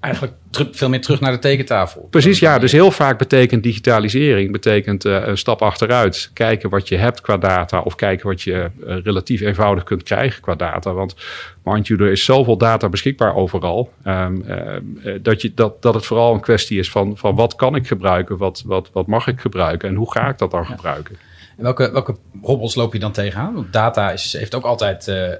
Eigenlijk 0.00 0.34
veel 0.50 0.88
meer 0.88 1.00
terug 1.00 1.20
naar 1.20 1.32
de 1.32 1.38
tekentafel. 1.38 2.06
Precies, 2.10 2.38
ja. 2.38 2.58
Dus 2.58 2.72
heel 2.72 2.90
vaak 2.90 3.18
betekent 3.18 3.62
digitalisering 3.62 4.52
betekent 4.52 5.04
uh, 5.04 5.26
een 5.26 5.38
stap 5.38 5.62
achteruit. 5.62 6.30
Kijken 6.32 6.70
wat 6.70 6.88
je 6.88 6.96
hebt 6.96 7.20
qua 7.20 7.36
data 7.36 7.80
of 7.80 7.94
kijken 7.94 8.26
wat 8.26 8.42
je 8.42 8.70
uh, 8.86 8.96
relatief 9.02 9.40
eenvoudig 9.40 9.84
kunt 9.84 10.02
krijgen 10.02 10.42
qua 10.42 10.54
data. 10.54 10.92
Want 10.92 11.16
mind 11.62 11.86
you, 11.86 12.00
er 12.00 12.10
is 12.10 12.24
zoveel 12.24 12.56
data 12.56 12.88
beschikbaar 12.88 13.34
overal. 13.34 13.92
Um, 14.06 14.44
dat, 15.22 15.42
je, 15.42 15.52
dat, 15.54 15.82
dat 15.82 15.94
het 15.94 16.06
vooral 16.06 16.34
een 16.34 16.40
kwestie 16.40 16.78
is 16.78 16.90
van, 16.90 17.16
van 17.16 17.34
wat 17.34 17.54
kan 17.54 17.74
ik 17.74 17.86
gebruiken, 17.86 18.36
wat, 18.36 18.62
wat, 18.66 18.90
wat 18.92 19.06
mag 19.06 19.26
ik 19.26 19.40
gebruiken 19.40 19.88
en 19.88 19.94
hoe 19.94 20.12
ga 20.12 20.28
ik 20.28 20.38
dat 20.38 20.50
dan 20.50 20.64
ja. 20.68 20.74
gebruiken. 20.74 21.16
En 21.56 21.62
welke, 21.62 21.92
welke 21.92 22.16
hobbels 22.40 22.74
loop 22.74 22.92
je 22.92 22.98
dan 22.98 23.12
tegenaan? 23.12 23.54
Want 23.54 23.72
data 23.72 24.10
is, 24.10 24.36
heeft 24.38 24.54
ook 24.54 24.64
altijd 24.64 25.08
uh, 25.08 25.28
uh, 25.28 25.34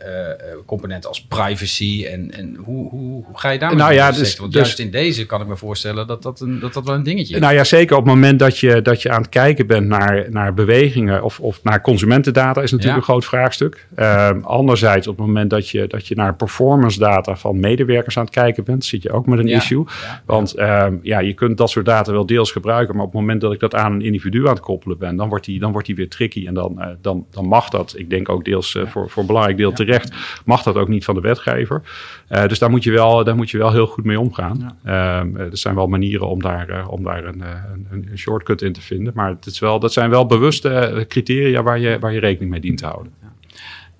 componenten 0.66 1.08
als 1.08 1.24
privacy. 1.24 2.06
En, 2.10 2.30
en 2.30 2.56
hoe, 2.64 2.88
hoe, 2.88 3.24
hoe 3.24 3.38
ga 3.38 3.50
je 3.50 3.58
daarmee 3.58 3.78
nou 3.78 3.92
ja, 3.92 4.12
dus, 4.12 4.36
Want 4.36 4.52
dus, 4.52 4.60
juist 4.60 4.78
in 4.78 4.90
deze 4.90 5.26
kan 5.26 5.40
ik 5.40 5.46
me 5.46 5.56
voorstellen 5.56 6.06
dat 6.06 6.22
dat, 6.22 6.40
een, 6.40 6.60
dat, 6.60 6.72
dat 6.72 6.84
wel 6.84 6.94
een 6.94 7.02
dingetje 7.02 7.34
is. 7.34 7.40
Nou 7.40 7.54
ja, 7.54 7.64
zeker 7.64 7.96
op 7.96 8.04
het 8.04 8.14
moment 8.14 8.38
dat 8.38 8.58
je, 8.58 8.82
dat 8.82 9.02
je 9.02 9.10
aan 9.10 9.20
het 9.20 9.30
kijken 9.30 9.66
bent 9.66 9.86
naar, 9.86 10.26
naar 10.30 10.54
bewegingen 10.54 11.22
of, 11.22 11.40
of 11.40 11.60
naar 11.62 11.80
consumentendata 11.80 12.62
is 12.62 12.70
natuurlijk 12.70 12.90
ja. 12.90 12.96
een 12.96 13.02
groot 13.02 13.24
vraagstuk. 13.24 13.86
Uh, 13.98 14.30
anderzijds 14.42 15.06
op 15.06 15.16
het 15.16 15.26
moment 15.26 15.50
dat 15.50 15.68
je, 15.68 15.86
dat 15.86 16.06
je 16.06 16.14
naar 16.14 16.34
performance 16.36 16.98
data 16.98 17.36
van 17.36 17.60
medewerkers 17.60 18.18
aan 18.18 18.24
het 18.24 18.34
kijken 18.34 18.64
bent, 18.64 18.84
zit 18.84 19.02
je 19.02 19.12
ook 19.12 19.26
met 19.26 19.38
een 19.38 19.46
ja. 19.46 19.56
issue. 19.56 19.84
Ja. 19.86 20.22
Want 20.26 20.54
ehm, 20.54 20.96
ja, 21.02 21.18
je 21.18 21.32
kunt 21.32 21.58
dat 21.58 21.70
soort 21.70 21.86
data 21.86 22.12
wel 22.12 22.26
deels 22.26 22.52
gebruiken, 22.52 22.96
maar 22.96 23.04
op 23.04 23.12
het 23.12 23.20
moment 23.20 23.40
dat 23.40 23.52
ik 23.52 23.60
dat 23.60 23.74
aan 23.74 23.92
een 23.92 24.02
individu 24.02 24.42
aan 24.46 24.54
het 24.54 24.60
koppelen 24.60 24.98
ben, 24.98 25.16
dan 25.16 25.28
wordt 25.28 25.44
die, 25.44 25.60
dan 25.60 25.72
wordt 25.72 25.86
die 25.86 25.96
weer 25.96 26.03
tricky. 26.08 26.46
En 26.46 26.54
dan, 26.54 26.74
uh, 26.78 26.86
dan, 27.00 27.26
dan 27.30 27.46
mag 27.46 27.68
dat, 27.68 27.94
ik 27.96 28.10
denk 28.10 28.28
ook 28.28 28.44
deels 28.44 28.74
uh, 28.74 28.86
voor, 28.86 29.10
voor 29.10 29.20
een 29.20 29.26
belangrijk 29.26 29.58
deel 29.58 29.72
terecht, 29.72 30.14
mag 30.44 30.62
dat 30.62 30.76
ook 30.76 30.88
niet 30.88 31.04
van 31.04 31.14
de 31.14 31.20
wetgever. 31.20 31.82
Uh, 32.30 32.46
dus 32.46 32.58
daar 32.58 32.70
moet, 32.70 32.84
je 32.84 32.90
wel, 32.90 33.24
daar 33.24 33.36
moet 33.36 33.50
je 33.50 33.58
wel 33.58 33.72
heel 33.72 33.86
goed 33.86 34.04
mee 34.04 34.20
omgaan. 34.20 34.78
Ehm, 34.84 35.36
er 35.36 35.56
zijn 35.56 35.74
wel 35.74 35.86
manieren 35.86 36.28
om 36.28 36.42
daar, 36.42 36.88
om 36.88 37.02
daar 37.02 37.24
een, 37.24 37.40
een, 37.40 38.08
een, 38.10 38.18
shortcut 38.18 38.62
in 38.62 38.72
te 38.72 38.80
vinden. 38.80 39.12
Maar 39.16 39.28
het 39.28 39.46
is 39.46 39.58
wel, 39.58 39.80
dat 39.80 39.92
zijn 39.92 40.10
wel 40.10 40.26
bewuste 40.26 41.04
criteria 41.08 41.62
waar 41.62 41.78
je, 41.78 41.98
waar 41.98 42.12
je 42.12 42.20
rekening 42.20 42.50
mee 42.50 42.60
dient 42.60 42.78
te 42.78 42.86
houden. 42.86 43.12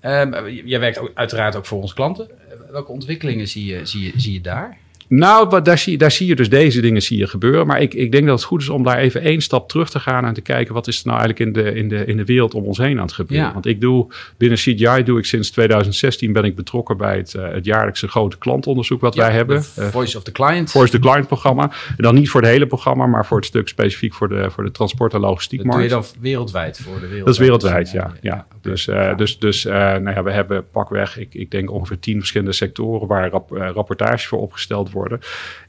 Um, 0.01 0.49
jij 0.65 0.79
werkt 0.79 0.99
ook, 0.99 1.11
uiteraard 1.13 1.55
ook 1.55 1.65
voor 1.65 1.81
onze 1.81 1.93
klanten. 1.93 2.27
Welke 2.71 2.91
ontwikkelingen 2.91 3.47
zie 3.47 3.65
je, 3.65 3.85
zie 3.85 4.03
je, 4.03 4.11
zie 4.15 4.33
je 4.33 4.41
daar? 4.41 4.77
Nou, 5.07 5.61
daar 5.61 5.77
zie, 5.77 5.97
daar 5.97 6.11
zie 6.11 6.27
je 6.27 6.35
dus 6.35 6.49
deze 6.49 6.81
dingen 6.81 7.01
zie 7.01 7.17
je 7.17 7.27
gebeuren. 7.27 7.67
Maar 7.67 7.81
ik, 7.81 7.93
ik 7.93 8.11
denk 8.11 8.25
dat 8.25 8.37
het 8.37 8.47
goed 8.47 8.61
is 8.61 8.69
om 8.69 8.83
daar 8.83 8.97
even 8.97 9.21
één 9.21 9.41
stap 9.41 9.69
terug 9.69 9.89
te 9.89 9.99
gaan 9.99 10.25
en 10.25 10.33
te 10.33 10.41
kijken 10.41 10.73
wat 10.73 10.87
is 10.87 10.99
er 10.99 11.07
nou 11.07 11.19
eigenlijk 11.19 11.57
in 11.57 11.63
de, 11.63 11.73
in 11.73 11.89
de, 11.89 12.05
in 12.05 12.17
de 12.17 12.25
wereld 12.25 12.53
om 12.53 12.63
ons 12.63 12.77
heen 12.77 12.97
aan 12.97 13.05
het 13.05 13.13
gebeuren. 13.13 13.47
Ja. 13.47 13.53
Want 13.53 13.65
ik 13.65 13.81
doe 13.81 14.07
binnen 14.37 14.57
CGI 14.57 15.03
doe 15.03 15.17
ik 15.17 15.25
sinds 15.25 15.49
2016 15.49 16.33
ben 16.33 16.43
ik 16.43 16.55
betrokken 16.55 16.97
bij 16.97 17.17
het, 17.17 17.33
uh, 17.33 17.51
het 17.51 17.65
jaarlijkse 17.65 18.07
grote 18.07 18.37
klantonderzoek 18.37 19.01
wat 19.01 19.13
ja, 19.13 19.21
wij 19.21 19.31
hebben. 19.31 19.63
Uh, 19.79 19.87
Voice 19.87 20.17
of 20.17 20.23
the 20.23 20.31
Client. 20.31 20.71
Voice 20.71 20.93
of 20.95 21.01
the 21.01 21.07
Client 21.07 21.27
programma. 21.27 21.71
En 21.97 22.03
dan 22.03 22.15
niet 22.15 22.29
voor 22.29 22.41
het 22.41 22.49
hele 22.49 22.67
programma, 22.67 23.05
maar 23.05 23.25
voor 23.25 23.37
het 23.37 23.45
stuk 23.45 23.67
specifiek 23.67 24.13
voor 24.13 24.29
de, 24.29 24.51
voor 24.51 24.63
de 24.63 24.71
transport- 24.71 25.13
en 25.13 25.19
logistiekmarkt. 25.19 25.89
Dat 25.89 25.89
doe 25.89 25.99
je 25.99 26.13
dan 26.13 26.21
wereldwijd 26.21 26.77
voor 26.77 26.99
de 26.99 27.07
wereld. 27.07 27.25
Dat 27.25 27.33
is 27.33 27.39
wereldwijd, 27.39 27.91
ja. 27.91 28.13
ja. 28.21 28.47
Dus, 28.61 28.87
uh, 28.87 29.17
dus, 29.17 29.39
dus 29.39 29.63
nou 29.63 30.09
ja, 30.09 30.23
we 30.23 30.31
hebben 30.31 30.69
pakweg, 30.71 31.17
ik, 31.17 31.33
ik 31.33 31.51
denk 31.51 31.71
ongeveer 31.71 31.99
tien 31.99 32.17
verschillende 32.17 32.53
sectoren 32.53 33.07
waar 33.07 33.29
rap, 33.29 33.51
rapportages 33.51 34.27
voor 34.27 34.39
opgesteld 34.39 34.91
worden. 34.95 35.19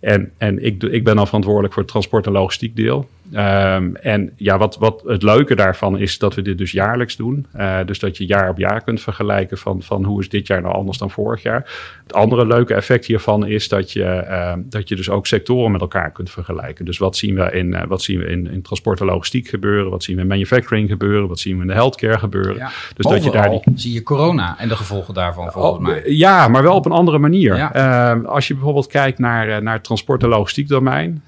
En, 0.01 0.31
en 0.39 0.65
ik, 0.65 0.83
ik 0.83 1.05
ben 1.05 1.17
dan 1.17 1.27
verantwoordelijk 1.27 1.73
voor 1.73 1.83
het 1.83 1.91
transport- 1.91 2.27
en 2.27 2.33
logistiek 2.33 2.77
deel. 2.77 3.09
Um, 3.33 3.97
en 3.97 4.33
ja, 4.37 4.59
wat, 4.59 4.77
wat 4.77 5.03
het 5.07 5.23
leuke 5.23 5.55
daarvan 5.55 5.99
is 5.99 6.19
dat 6.19 6.35
we 6.35 6.43
dit 6.43 6.59
dus 6.59 6.73
jaarlijks 6.73 7.17
doen. 7.17 7.47
Uh, 7.57 7.79
dus 7.87 7.99
dat 7.99 8.17
je 8.17 8.27
jaar 8.27 8.49
op 8.49 8.59
jaar 8.59 8.83
kunt 8.83 9.01
vergelijken 9.01 9.59
van, 9.59 9.83
van 9.83 10.05
hoe 10.05 10.21
is 10.21 10.29
dit 10.29 10.47
jaar 10.47 10.63
nou 10.63 10.75
anders 10.75 10.99
dan 10.99 11.11
vorig 11.11 11.43
jaar. 11.43 11.71
Het 12.03 12.13
andere 12.13 12.47
leuke 12.47 12.75
effect 12.75 13.07
hiervan 13.07 13.47
is 13.47 13.69
dat 13.69 13.93
je, 13.93 14.25
uh, 14.29 14.53
dat 14.57 14.89
je 14.89 14.97
dus 14.97 15.11
ook 15.11 15.27
sectoren 15.27 15.73
met 15.73 15.81
elkaar 15.81 16.11
kunt 16.11 16.31
vergelijken. 16.31 16.85
Dus 16.85 16.99
wat 16.99 17.17
zien 17.17 17.35
we 17.35 17.51
in, 17.53 17.73
uh, 17.73 17.83
wat 17.89 18.03
zien 18.03 18.19
we 18.19 18.27
in, 18.27 18.51
in 18.51 18.63
transport 18.63 19.01
en 19.01 19.07
logistiek 19.07 19.49
gebeuren? 19.49 19.91
Wat 19.91 20.03
zien 20.03 20.17
we 20.17 20.23
in 20.23 20.29
manufacturing 20.29 20.89
gebeuren? 20.89 21.29
Wat 21.29 21.39
zien 21.39 21.57
we 21.57 21.63
in 21.63 21.69
de 21.69 21.75
healthcare 21.75 22.19
gebeuren? 22.19 22.57
Ja, 22.57 22.71
dus 22.97 23.07
dat 23.07 23.25
je 23.25 23.31
daar 23.31 23.51
die... 23.51 23.63
zie 23.75 23.93
je 23.93 24.03
corona 24.03 24.59
en 24.59 24.69
de 24.69 24.77
gevolgen 24.77 25.15
daarvan 25.15 25.51
volgens 25.53 25.89
mij. 25.89 26.03
Ja, 26.05 26.49
maar 26.49 26.63
wel 26.63 26.75
op 26.75 26.87
een 26.87 26.93
andere 26.93 27.19
manier. 27.19 27.57
Ja. 27.57 28.23
als 28.27 28.49
je 28.49 28.55
bijvoorbeeld 28.55 28.87
kijkt 28.87 29.16
naar, 29.19 29.63
naar 29.63 29.75
het 29.75 29.85
transport- 29.85 30.23
en 30.23 30.29
logistiek 30.29 30.69
domein. 30.69 31.23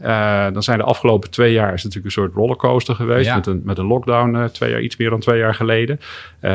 dan 0.52 0.62
zijn 0.62 0.78
de 0.78 0.84
afgelopen 0.84 1.30
twee 1.30 1.52
jaar 1.52 1.74
is 1.74 1.84
natuurlijk 1.84 2.04
een 2.16 2.22
soort 2.22 2.34
rollercoaster 2.34 2.94
geweest 2.94 3.34
met, 3.34 3.46
een, 3.46 3.60
met 3.64 3.78
een 3.78 3.86
lockdown 3.86 4.48
twee 4.52 4.70
jaar, 4.70 4.80
iets 4.80 4.96
meer 4.96 5.10
dan 5.10 5.20
twee 5.20 5.38
jaar 5.38 5.54
geleden. 5.54 6.00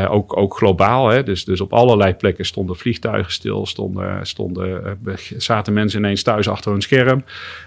ook, 0.10 0.38
ook 0.38 0.58
globaal, 0.58 1.10
hè? 1.10 1.24
Dus, 1.24 1.46
dus 1.46 1.62
op 1.62 1.74
allerlei 1.74 2.14
plekken 2.14 2.46
stonden 2.46 2.76
vliegtuigen 2.76 3.32
stil, 3.32 3.66
stonden, 3.66 4.26
stonden, 4.26 5.00
zaten 5.38 5.74
mensen 5.74 6.00
ineens 6.00 6.24
thuis 6.24 6.48
achter 6.48 6.72
hun 6.72 6.82
scherm. 6.82 7.24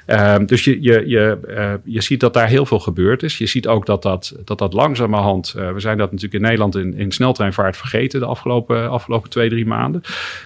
Ehm, 0.06 0.46
dus 0.46 0.64
je, 0.64 0.82
je, 0.82 1.02
je, 1.06 1.38
je 1.84 2.02
ziet 2.02 2.20
dat 2.20 2.34
daar 2.34 2.48
heel 2.48 2.66
veel 2.66 2.80
gebeurd 2.80 3.22
is. 3.22 3.38
Je 3.38 3.46
ziet 3.46 3.66
ook 3.66 3.86
dat 3.86 4.02
dat, 4.02 4.34
dat, 4.44 4.58
dat 4.58 4.72
langzamerhand, 4.72 5.52
we 5.52 5.80
zijn 5.80 5.98
dat 5.98 6.10
natuurlijk 6.10 6.34
in 6.34 6.48
Nederland 6.48 6.76
in, 6.76 6.94
in 6.94 7.12
sneltreinvaart 7.12 7.76
vergeten 7.76 8.20
de 8.20 8.26
afgelopen, 8.26 8.90
afgelopen 8.90 9.30
twee, 9.30 9.48
drie 9.48 9.66
maanden. 9.66 10.02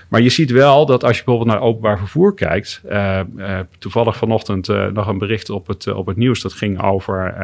Maar 0.08 0.20
je 0.20 0.28
ziet 0.28 0.50
wel 0.50 0.86
dat 0.86 1.04
als 1.04 1.18
je 1.18 1.24
bijvoorbeeld 1.24 1.56
naar 1.56 1.68
openbaar 1.68 1.98
vervoer 1.98 2.34
kijkt, 2.34 2.80
toevallig 3.78 4.16
vanochtend 4.16 4.68
nog 4.92 5.06
een 5.06 5.18
bericht 5.18 5.50
op 5.50 5.66
het, 5.66 5.86
op 5.86 6.06
het 6.06 6.16
nieuws. 6.16 6.40
Dat 6.40 6.52
ging 6.52 6.82
over 6.82 7.34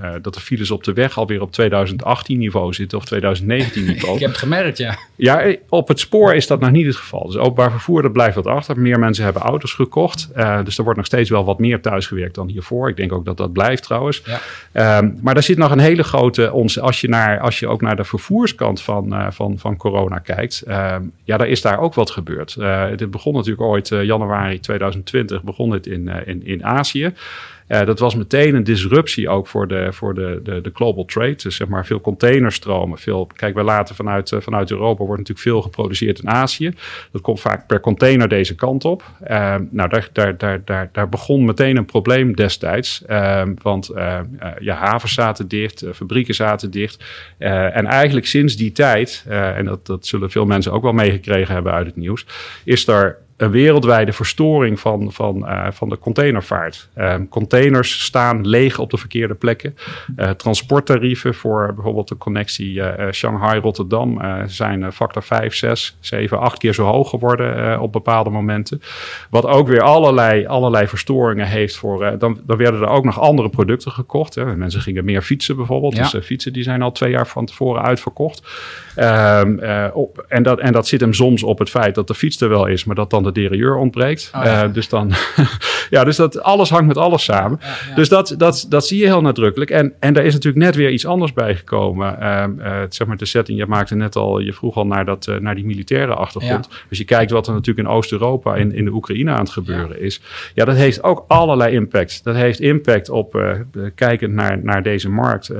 uh, 0.00 0.12
dat 0.22 0.34
de 0.34 0.40
files 0.40 0.70
op 0.70 0.84
de 0.84 0.92
weg 0.92 1.18
alweer 1.18 1.40
op 1.40 1.52
2018 1.52 2.38
niveau 2.38 2.72
zitten 2.72 2.98
of 2.98 3.04
2019 3.04 3.84
niveau. 3.92 4.14
Ik 4.14 4.20
heb 4.20 4.30
het 4.30 4.38
gemerkt, 4.38 4.78
ja. 4.78 4.98
Ja, 5.16 5.40
eh, 5.40 5.56
op 5.68 5.88
het 5.88 6.00
spoor 6.00 6.34
is 6.34 6.46
dat 6.46 6.60
nog 6.60 6.70
niet 6.70 6.86
het 6.86 6.96
geval. 6.96 7.26
Dus 7.26 7.36
openbaar 7.36 7.70
vervoer, 7.70 8.02
dat 8.02 8.12
blijft 8.12 8.34
wat 8.34 8.46
achter. 8.46 8.80
Meer 8.80 8.98
mensen 8.98 9.24
hebben 9.24 9.42
auto's 9.42 9.72
gekocht. 9.72 10.28
Uh, 10.36 10.64
dus 10.64 10.78
er 10.78 10.84
wordt 10.84 10.98
nog 10.98 11.06
steeds 11.06 11.30
wel 11.30 11.44
wat 11.44 11.58
meer 11.58 11.80
thuisgewerkt 11.80 12.34
dan 12.34 12.48
hiervoor. 12.48 12.88
Ik 12.88 12.96
denk 12.96 13.12
ook 13.12 13.24
dat 13.24 13.36
dat 13.36 13.52
blijft 13.52 13.82
trouwens. 13.82 14.22
Ja. 14.72 14.98
Um, 14.98 15.18
maar 15.22 15.34
daar 15.34 15.42
zit 15.42 15.58
nog 15.58 15.70
een 15.70 15.78
hele 15.78 16.02
grote... 16.02 16.52
Ons, 16.52 16.80
als, 16.80 17.00
je 17.00 17.08
naar, 17.08 17.40
als 17.40 17.58
je 17.58 17.68
ook 17.68 17.80
naar 17.80 17.96
de 17.96 18.04
vervoerskant 18.04 18.82
van, 18.82 19.14
uh, 19.14 19.26
van, 19.30 19.58
van 19.58 19.76
corona 19.76 20.18
kijkt... 20.18 20.64
Um, 20.68 21.12
ja, 21.24 21.36
daar 21.36 21.48
is 21.48 21.62
daar 21.62 21.78
ook 21.78 21.94
wat 21.94 22.10
gebeurd. 22.10 22.56
dit 22.96 23.10
begon 23.10 23.34
natuurlijk 23.34 23.62
ooit 23.62 23.88
januari 23.88 24.60
2020 24.60 25.15
begon 25.44 25.70
dit 25.70 25.86
in, 25.86 26.08
in, 26.08 26.46
in 26.46 26.64
Azië. 26.64 27.12
Uh, 27.68 27.84
dat 27.84 27.98
was 27.98 28.14
meteen 28.14 28.54
een 28.54 28.64
disruptie 28.64 29.28
ook 29.28 29.46
voor 29.46 29.68
de, 29.68 29.92
voor 29.92 30.14
de, 30.14 30.40
de, 30.42 30.60
de 30.60 30.70
global 30.74 31.04
trade. 31.04 31.34
Dus 31.34 31.56
zeg 31.56 31.68
maar 31.68 31.86
veel 31.86 32.00
containerstromen. 32.00 32.98
Veel, 32.98 33.26
kijk, 33.36 33.54
wij 33.54 33.64
laten 33.64 33.94
vanuit, 33.94 34.30
uh, 34.30 34.40
vanuit 34.40 34.70
Europa 34.70 35.04
wordt 35.04 35.18
natuurlijk 35.18 35.48
veel 35.48 35.62
geproduceerd 35.62 36.18
in 36.18 36.28
Azië. 36.28 36.72
Dat 37.12 37.20
komt 37.20 37.40
vaak 37.40 37.66
per 37.66 37.80
container 37.80 38.28
deze 38.28 38.54
kant 38.54 38.84
op. 38.84 39.02
Uh, 39.22 39.54
nou, 39.70 39.88
daar, 39.88 40.08
daar, 40.12 40.38
daar, 40.38 40.64
daar, 40.64 40.88
daar 40.92 41.08
begon 41.08 41.44
meteen 41.44 41.76
een 41.76 41.84
probleem 41.84 42.34
destijds. 42.34 43.02
want 43.62 43.90
ja, 44.60 44.74
havens 44.74 45.14
zaten 45.14 45.48
dicht, 45.48 45.84
fabrieken 45.94 46.34
zaten 46.34 46.70
dicht. 46.70 47.04
en 47.38 47.86
eigenlijk 47.86 48.26
sinds 48.26 48.56
die 48.56 48.72
tijd, 48.72 49.24
en 49.28 49.64
dat, 49.64 49.86
dat 49.86 50.06
zullen 50.06 50.30
veel 50.30 50.46
mensen 50.46 50.72
ook 50.72 50.82
wel 50.82 50.92
meegekregen 50.92 51.54
hebben 51.54 51.72
uit 51.72 51.86
het 51.86 51.96
nieuws, 51.96 52.26
is 52.64 52.86
er 52.86 53.18
een 53.36 53.50
wereldwijde 53.50 54.12
verstoring 54.12 54.80
van, 54.80 55.12
van, 55.12 55.36
uh, 55.36 55.66
van 55.70 55.88
de 55.88 55.98
containervaart. 55.98 56.88
Uh, 56.98 57.14
containers 57.28 58.04
staan 58.04 58.46
leeg 58.46 58.78
op 58.78 58.90
de 58.90 58.96
verkeerde 58.96 59.34
plekken. 59.34 59.76
Uh, 60.16 60.30
transporttarieven 60.30 61.34
voor 61.34 61.74
bijvoorbeeld 61.74 62.08
de 62.08 62.16
connectie 62.16 62.82
Shanghai-Rotterdam 63.10 64.20
zijn 64.46 64.92
factor 64.92 65.22
5, 65.22 65.54
6, 65.54 65.96
7, 66.00 66.40
8 66.40 66.58
keer 66.58 66.74
zo 66.74 66.84
hoog 66.84 67.10
geworden 67.10 67.80
op 67.80 67.92
bepaalde 67.92 68.30
momenten. 68.30 68.82
Wat 69.30 69.46
ook 69.46 69.68
weer 69.68 69.82
allerlei, 69.82 70.46
allerlei 70.46 70.86
verstoringen 70.86 71.46
heeft 71.46 71.76
voor. 71.76 72.18
dan, 72.18 72.40
dan 72.46 72.56
werden 72.56 72.80
er 72.80 72.88
ook 72.88 73.04
nog 73.04 73.20
andere 73.20 73.48
producten 73.48 73.92
gekocht. 73.92 74.34
Hè. 74.34 74.56
Mensen 74.56 74.80
gingen 74.80 75.04
meer 75.04 75.22
fietsen 75.22 75.56
bijvoorbeeld. 75.56 75.96
Ja. 75.96 76.08
Dus 76.08 76.24
fietsen 76.24 76.52
die 76.52 76.62
zijn 76.62 76.82
al 76.82 76.92
twee 76.92 77.10
jaar 77.10 77.26
van 77.26 77.46
tevoren 77.46 77.82
uitverkocht. 77.82 78.42
Um, 78.96 79.60
op, 79.92 80.24
en, 80.28 80.42
dat, 80.42 80.58
en 80.58 80.72
dat 80.72 80.88
zit 80.88 81.00
hem 81.00 81.12
soms 81.12 81.42
op 81.42 81.58
het 81.58 81.70
feit 81.70 81.94
dat 81.94 82.06
de 82.06 82.14
fiets 82.14 82.40
er 82.40 82.48
wel 82.48 82.66
is, 82.66 82.84
maar 82.84 82.94
dat 82.94 83.10
dan 83.10 83.25
de 83.26 83.40
derailleur 83.40 83.76
ontbreekt. 83.76 84.30
Oh, 84.34 84.44
ja. 84.44 84.64
uh, 84.64 84.72
dus 84.72 84.88
dan, 84.88 85.12
ja, 85.90 86.04
dus 86.04 86.16
dat 86.16 86.42
alles 86.42 86.70
hangt 86.70 86.86
met 86.86 86.96
alles 86.96 87.24
samen. 87.24 87.60
Dus 87.94 88.08
dat, 88.08 88.34
dat, 88.38 88.66
dat 88.68 88.86
zie 88.86 88.98
je 88.98 89.06
heel 89.06 89.20
nadrukkelijk. 89.20 89.70
En, 89.70 89.92
en 90.00 90.14
daar 90.14 90.24
is 90.24 90.34
natuurlijk 90.34 90.64
net 90.64 90.74
weer 90.74 90.90
iets 90.90 91.06
anders 91.06 91.32
bij 91.32 91.54
gekomen. 91.54 92.16
Uh, 92.20 92.44
uh, 92.58 92.82
zeg 92.88 93.06
maar 93.06 93.16
de 93.16 93.24
setting, 93.24 93.58
je 93.58 93.66
maakte 93.66 93.94
net 93.94 94.16
al, 94.16 94.38
je 94.38 94.52
vroeg 94.52 94.76
al 94.76 94.86
naar, 94.86 95.04
dat, 95.04 95.30
naar 95.40 95.54
die 95.54 95.66
militaire 95.66 96.14
achtergrond. 96.14 96.68
Dus 96.88 96.98
je 96.98 97.04
kijkt 97.04 97.30
wat 97.30 97.46
er 97.46 97.52
natuurlijk 97.52 97.88
in 97.88 97.94
Oost-Europa, 97.94 98.54
in, 98.56 98.74
in 98.74 98.84
de 98.84 98.90
Oekraïne 98.90 99.30
aan 99.30 99.40
het 99.40 99.50
gebeuren 99.50 100.00
is. 100.00 100.20
Ja, 100.54 100.64
dat 100.64 100.76
heeft 100.76 101.02
ook 101.02 101.24
allerlei 101.28 101.74
impact. 101.74 102.24
Dat 102.24 102.34
heeft 102.34 102.60
impact 102.60 103.08
op, 103.08 103.58
kijkend 103.94 104.32
naar, 104.32 104.58
naar 104.62 104.82
deze 104.82 105.08
markt, 105.08 105.50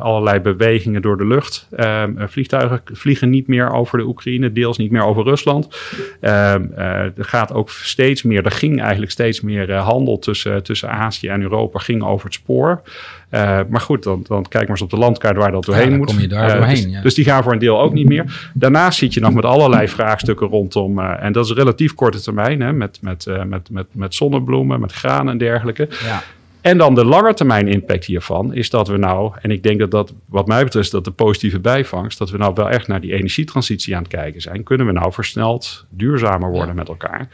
allerlei 0.00 0.40
bewegingen 0.40 1.02
door 1.02 1.16
de 1.16 1.26
lucht. 1.26 1.68
Ehm, 1.76 2.26
vliegtuigen 2.26 2.80
vliegen 2.84 3.30
niet 3.30 3.46
meer 3.46 3.72
over 3.72 3.98
de 3.98 4.04
Oekraïne, 4.04 4.52
deels 4.52 4.78
niet 4.78 4.90
meer 4.90 5.04
over 5.04 5.24
Rusland. 5.24 5.68
Ehm, 6.20 6.66
er 7.16 7.24
gaat 7.24 7.52
ook 7.52 7.70
steeds 7.70 8.22
meer, 8.22 8.44
er 8.44 8.50
ging 8.50 8.80
eigenlijk 8.80 9.12
steeds 9.12 9.40
meer 9.40 9.72
handel 9.72 10.18
tussen, 10.18 10.62
tussen 10.62 10.90
Azië 10.90 11.28
en 11.28 11.42
Europa, 11.42 11.78
ging 11.78 12.02
over 12.02 12.24
het 12.24 12.34
spoor. 12.34 12.82
Uh, 13.30 13.60
maar 13.68 13.80
goed, 13.80 14.02
dan, 14.02 14.24
dan 14.28 14.42
kijk 14.48 14.62
maar 14.62 14.70
eens 14.70 14.82
op 14.82 14.90
de 14.90 14.96
landkaart 14.96 15.36
waar 15.36 15.50
dat 15.52 15.64
doorheen 15.64 15.90
ja, 15.90 15.96
moet. 15.96 16.06
Kom 16.06 16.20
je 16.20 16.28
daar 16.28 16.48
uh, 16.48 16.54
doorheen, 16.54 16.74
dus, 16.74 16.92
ja. 16.92 17.02
dus, 17.02 17.14
die 17.14 17.24
gaan 17.24 17.42
voor 17.42 17.52
een 17.52 17.58
deel 17.58 17.80
ook 17.80 17.92
niet 17.92 18.08
meer. 18.08 18.50
Daarnaast 18.54 18.98
zit 18.98 19.14
je 19.14 19.20
nog 19.20 19.32
met 19.32 19.44
allerlei 19.44 19.88
vraagstukken 19.88 20.46
rondom. 20.46 20.98
Uh, 20.98 21.22
en 21.24 21.32
dat 21.32 21.44
is 21.44 21.52
relatief 21.52 21.94
korte 21.94 22.20
termijn. 22.20 22.60
Hè, 22.60 22.72
met, 22.72 22.98
met, 23.00 23.26
met, 23.46 23.70
met, 23.70 23.86
met 23.92 24.14
zonnebloemen, 24.14 24.80
met 24.80 24.92
graan 24.92 25.28
en 25.28 25.38
dergelijke. 25.38 25.88
Ja. 26.04 26.22
En 26.62 26.78
dan 26.78 26.94
de 26.94 27.04
langetermijn 27.04 27.68
impact 27.68 28.04
hiervan 28.04 28.54
is 28.54 28.70
dat 28.70 28.88
we 28.88 28.96
nou, 28.96 29.32
en 29.40 29.50
ik 29.50 29.62
denk 29.62 29.78
dat 29.78 29.90
dat 29.90 30.14
wat 30.26 30.46
mij 30.46 30.64
betreft 30.64 30.90
dat 30.90 31.04
de 31.04 31.10
positieve 31.10 31.60
bijvangst, 31.60 32.18
dat 32.18 32.30
we 32.30 32.38
nou 32.38 32.52
wel 32.54 32.70
echt 32.70 32.88
naar 32.88 33.00
die 33.00 33.12
energietransitie 33.12 33.96
aan 33.96 34.02
het 34.02 34.12
kijken 34.12 34.40
zijn. 34.40 34.62
Kunnen 34.62 34.86
we 34.86 34.92
nou 34.92 35.12
versneld 35.12 35.86
duurzamer 35.90 36.50
worden 36.50 36.68
ja. 36.68 36.74
met 36.74 36.88
elkaar? 36.88 37.28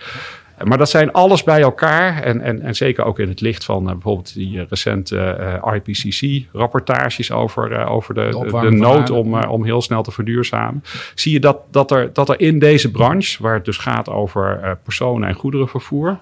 Maar 0.65 0.79
dat 0.79 0.91
zijn 0.91 1.13
alles 1.13 1.43
bij 1.43 1.61
elkaar. 1.61 2.23
En, 2.23 2.41
en, 2.41 2.63
en 2.63 2.75
zeker 2.75 3.05
ook 3.05 3.19
in 3.19 3.29
het 3.29 3.41
licht 3.41 3.65
van 3.65 3.87
uh, 3.87 3.93
bijvoorbeeld 3.93 4.35
die 4.35 4.57
uh, 4.57 4.63
recente 4.69 5.39
uh, 5.65 5.75
IPCC-rapportages 5.75 7.33
over, 7.33 7.87
over 7.87 8.15
de, 8.15 8.47
de, 8.51 8.61
de 8.61 8.71
nood 8.71 9.11
om, 9.11 9.35
om 9.35 9.65
heel 9.65 9.83
snel 9.83 10.03
te 10.03 10.11
verduurzamen. 10.11 10.83
Zie 11.15 11.33
je 11.33 11.41
dat, 11.41 11.59
dat, 11.71 11.91
er, 11.91 12.13
dat 12.13 12.29
er 12.29 12.41
in 12.41 12.59
deze 12.59 12.91
branche, 12.91 13.43
waar 13.43 13.55
het 13.55 13.65
dus 13.65 13.77
gaat 13.77 14.09
over 14.09 14.79
personen- 14.83 15.29
en 15.29 15.35
goederenvervoer, 15.35 16.19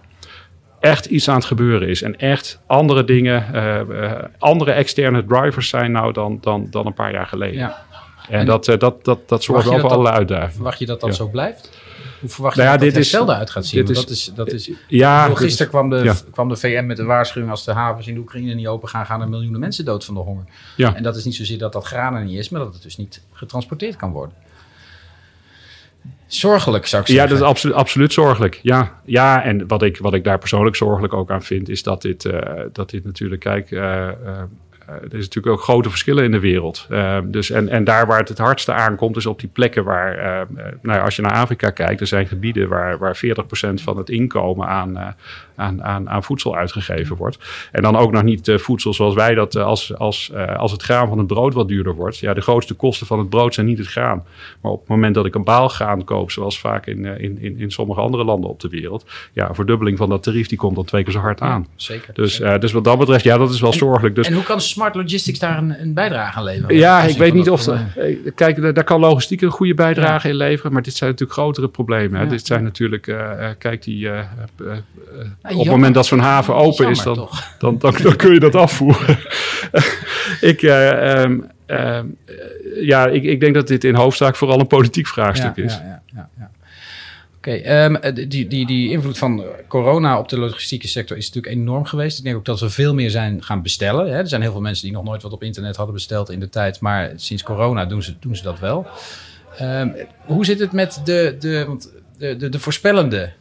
echt 0.80 1.06
iets 1.06 1.28
aan 1.28 1.34
het 1.34 1.44
gebeuren 1.44 1.88
is. 1.88 2.02
En 2.02 2.18
echt 2.18 2.60
andere 2.66 3.04
dingen, 3.04 3.44
uh, 3.54 4.10
andere 4.38 4.72
externe 4.72 5.24
drivers 5.24 5.68
zijn 5.68 5.92
nou 5.92 6.12
dan, 6.12 6.38
dan, 6.40 6.66
dan 6.70 6.86
een 6.86 6.94
paar 6.94 7.12
jaar 7.12 7.26
geleden. 7.26 7.58
Ja. 7.58 7.84
En, 8.28 8.38
en 8.38 8.46
dat, 8.46 8.68
uh, 8.68 8.78
dat, 8.78 9.04
dat, 9.04 9.28
dat 9.28 9.42
zorgt 9.42 9.68
wel 9.68 9.78
voor 9.78 9.90
allerlei 9.90 10.16
uitdagingen. 10.16 10.52
Verwacht 10.52 10.78
je 10.78 10.86
dat 10.86 11.00
dat 11.00 11.10
ja. 11.10 11.16
zo 11.16 11.28
blijft? 11.28 11.70
Hoe 12.20 12.28
verwacht 12.30 12.56
je 12.56 12.60
nou 12.60 12.72
ja, 12.72 12.78
dat 12.78 12.88
dit 12.88 12.96
hetzelfde 12.96 13.34
uit 13.34 13.50
gaat 13.50 13.66
zien? 13.66 13.84
Dit 13.84 13.96
is, 13.96 14.00
dat 14.00 14.10
is, 14.10 14.32
dat 14.34 14.52
is, 14.52 14.70
ja, 14.88 15.34
gisteren 15.34 15.70
kwam 15.70 15.90
de, 15.90 15.96
ja. 15.96 16.14
kwam 16.30 16.48
de 16.48 16.56
VN 16.56 16.86
met 16.86 16.98
een 16.98 17.06
waarschuwing... 17.06 17.50
als 17.50 17.64
de 17.64 17.72
havens 17.72 18.06
in 18.06 18.14
de 18.14 18.20
Oekraïne 18.20 18.54
niet 18.54 18.66
open 18.66 18.88
gaan... 18.88 19.06
gaan 19.06 19.20
er 19.20 19.28
miljoenen 19.28 19.60
mensen 19.60 19.84
dood 19.84 20.04
van 20.04 20.14
de 20.14 20.20
honger. 20.20 20.44
Ja. 20.76 20.94
En 20.94 21.02
dat 21.02 21.16
is 21.16 21.24
niet 21.24 21.34
zozeer 21.34 21.58
dat 21.58 21.72
dat 21.72 21.84
graan 21.84 22.14
er 22.14 22.24
niet 22.24 22.38
is... 22.38 22.48
maar 22.48 22.60
dat 22.60 22.74
het 22.74 22.82
dus 22.82 22.96
niet 22.96 23.22
getransporteerd 23.32 23.96
kan 23.96 24.10
worden. 24.10 24.34
Zorgelijk, 26.26 26.86
zou 26.86 27.02
ik 27.02 27.08
zeggen. 27.08 27.26
Ja, 27.26 27.32
dat 27.32 27.42
is 27.42 27.48
absoluut, 27.48 27.76
absoluut 27.76 28.12
zorgelijk. 28.12 28.60
Ja, 28.62 29.00
ja 29.04 29.42
en 29.42 29.66
wat 29.66 29.82
ik, 29.82 29.98
wat 29.98 30.14
ik 30.14 30.24
daar 30.24 30.38
persoonlijk 30.38 30.76
zorgelijk 30.76 31.14
ook 31.14 31.30
aan 31.30 31.42
vind, 31.42 31.68
is 31.68 31.82
dat 31.82 32.02
dit, 32.02 32.24
uh, 32.24 32.40
dat 32.72 32.90
dit 32.90 33.04
natuurlijk, 33.04 33.40
kijk, 33.40 33.70
uh, 33.70 33.80
uh, 33.80 34.08
er 34.88 35.14
is 35.14 35.24
natuurlijk 35.24 35.46
ook 35.46 35.62
grote 35.62 35.90
verschillen 35.90 36.24
in 36.24 36.30
de 36.30 36.40
wereld. 36.40 36.88
Dus 37.24 37.50
en, 37.50 37.68
en 37.68 37.84
daar 37.84 38.06
waar 38.06 38.18
het 38.18 38.28
het 38.28 38.38
hardste 38.38 38.72
aankomt, 38.72 39.16
is 39.16 39.26
op 39.26 39.40
die 39.40 39.48
plekken 39.48 39.84
waar, 39.84 40.46
nou 40.82 40.98
ja, 40.98 41.04
als 41.04 41.16
je 41.16 41.22
naar 41.22 41.32
Afrika 41.32 41.70
kijkt, 41.70 42.00
er 42.00 42.06
zijn 42.06 42.26
gebieden 42.26 42.68
waar, 42.68 42.98
waar 42.98 43.16
40% 43.16 43.20
van 43.74 43.96
het 43.96 44.08
inkomen 44.08 44.66
aan, 44.66 45.16
aan, 45.56 45.82
aan, 45.82 46.10
aan 46.10 46.22
voedsel 46.22 46.56
uitgegeven 46.56 47.16
wordt. 47.16 47.38
En 47.72 47.82
dan 47.82 47.96
ook 47.96 48.12
nog 48.12 48.22
niet 48.22 48.52
voedsel 48.56 48.94
zoals 48.94 49.14
wij 49.14 49.34
dat, 49.34 49.56
als, 49.56 49.96
als, 49.96 50.32
als 50.56 50.72
het 50.72 50.82
graan 50.82 51.08
van 51.08 51.18
het 51.18 51.26
brood 51.26 51.54
wat 51.54 51.68
duurder 51.68 51.94
wordt. 51.94 52.18
Ja, 52.18 52.34
de 52.34 52.40
grootste 52.40 52.74
kosten 52.74 53.06
van 53.06 53.18
het 53.18 53.28
brood 53.28 53.54
zijn 53.54 53.66
niet 53.66 53.78
het 53.78 53.86
graan. 53.86 54.24
Maar 54.60 54.72
op 54.72 54.80
het 54.80 54.88
moment 54.88 55.14
dat 55.14 55.26
ik 55.26 55.34
een 55.34 55.44
baalgraan 55.44 56.04
koop, 56.04 56.30
zoals 56.30 56.60
vaak 56.60 56.86
in, 56.86 57.04
in, 57.04 57.38
in, 57.40 57.58
in 57.58 57.70
sommige 57.70 58.00
andere 58.00 58.24
landen 58.24 58.50
op 58.50 58.60
de 58.60 58.68
wereld, 58.68 59.04
ja, 59.32 59.48
een 59.48 59.54
verdubbeling 59.54 59.98
van 59.98 60.08
dat 60.08 60.22
tarief, 60.22 60.48
die 60.48 60.58
komt 60.58 60.74
dan 60.74 60.84
twee 60.84 61.04
keer 61.04 61.12
zo 61.12 61.18
hard 61.18 61.40
aan. 61.40 61.66
Zeker. 61.76 62.14
Dus, 62.14 62.34
zeker. 62.36 62.60
dus 62.60 62.72
wat 62.72 62.84
dat 62.84 62.98
betreft, 62.98 63.24
ja, 63.24 63.38
dat 63.38 63.50
is 63.50 63.60
wel 63.60 63.72
en, 63.72 63.78
zorgelijk. 63.78 64.14
Dus, 64.14 64.26
en 64.26 64.34
hoe 64.34 64.42
kan 64.42 64.60
Smart 64.60 64.94
Logistics 64.94 65.38
daar 65.38 65.58
een, 65.58 65.80
een 65.80 65.94
bijdrage 65.94 66.38
aan 66.38 66.44
leveren? 66.44 66.76
Ja, 66.76 67.02
ik 67.02 67.16
weet 67.16 67.34
niet 67.34 67.50
of... 67.50 67.62
De, 67.62 68.32
kijk, 68.34 68.74
daar 68.74 68.84
kan 68.84 69.00
logistiek 69.00 69.40
een 69.40 69.50
goede 69.50 69.74
bijdrage 69.74 70.26
ja. 70.26 70.32
in 70.32 70.38
leveren, 70.38 70.72
maar 70.72 70.82
dit 70.82 70.94
zijn 70.94 71.10
natuurlijk 71.10 71.38
grotere 71.38 71.68
problemen. 71.68 72.18
Hè? 72.18 72.24
Ja. 72.24 72.30
Dit 72.30 72.46
zijn 72.46 72.62
natuurlijk, 72.62 73.06
uh, 73.06 73.48
kijk, 73.58 73.82
die, 73.82 74.06
uh, 74.06 74.20
op 75.50 75.58
het 75.58 75.66
moment 75.66 75.94
dat 75.94 76.06
zo'n 76.06 76.18
haven 76.18 76.54
open 76.54 76.88
is, 76.88 77.02
dan, 77.02 77.14
dan, 77.58 77.78
dan, 77.78 77.94
dan, 78.02 78.16
kun 78.16 78.32
je 78.32 78.40
dat 78.40 78.54
afvoeren. 78.66 79.18
ik, 80.40 80.62
um, 80.62 81.50
um, 81.66 82.16
ja, 82.80 83.06
ik, 83.06 83.22
ik 83.22 83.40
denk 83.40 83.54
dat 83.54 83.68
dit 83.68 83.84
in 83.84 83.94
hoofdzaak 83.94 84.36
vooral 84.36 84.60
een 84.60 84.66
politiek 84.66 85.06
vraagstuk 85.06 85.56
is. 85.56 85.72
Ja, 85.74 86.02
ja, 86.14 86.28
ja. 86.38 86.50
Oké, 87.36 87.54
okay, 87.54 87.84
um, 87.84 88.28
die, 88.28 88.46
die, 88.46 88.66
die 88.66 88.90
invloed 88.90 89.18
van 89.18 89.44
corona 89.68 90.18
op 90.18 90.28
de 90.28 90.38
logistieke 90.38 90.88
sector 90.88 91.16
is 91.16 91.26
natuurlijk 91.26 91.54
enorm 91.54 91.84
geweest. 91.84 92.18
Ik 92.18 92.24
denk 92.24 92.36
ook 92.36 92.44
dat 92.44 92.60
we 92.60 92.70
veel 92.70 92.94
meer 92.94 93.10
zijn 93.10 93.42
gaan 93.42 93.62
bestellen. 93.62 94.06
Hè. 94.06 94.18
Er 94.18 94.28
zijn 94.28 94.42
heel 94.42 94.52
veel 94.52 94.60
mensen 94.60 94.84
die 94.84 94.94
nog 94.94 95.04
nooit 95.04 95.22
wat 95.22 95.32
op 95.32 95.42
internet 95.42 95.76
hadden 95.76 95.94
besteld 95.94 96.30
in 96.30 96.40
de 96.40 96.48
tijd, 96.48 96.80
maar 96.80 97.12
sinds 97.16 97.42
corona 97.42 97.84
doen 97.84 98.02
ze, 98.02 98.14
doen 98.20 98.36
ze 98.36 98.42
dat 98.42 98.58
wel. 98.58 98.86
Um, 99.62 99.94
hoe 100.24 100.44
zit 100.44 100.58
het 100.58 100.72
met 100.72 101.00
de, 101.04 101.36
de, 101.38 101.64
want 101.66 101.92
de, 102.18 102.36
de, 102.36 102.48
de 102.48 102.58
voorspellende 102.58 103.32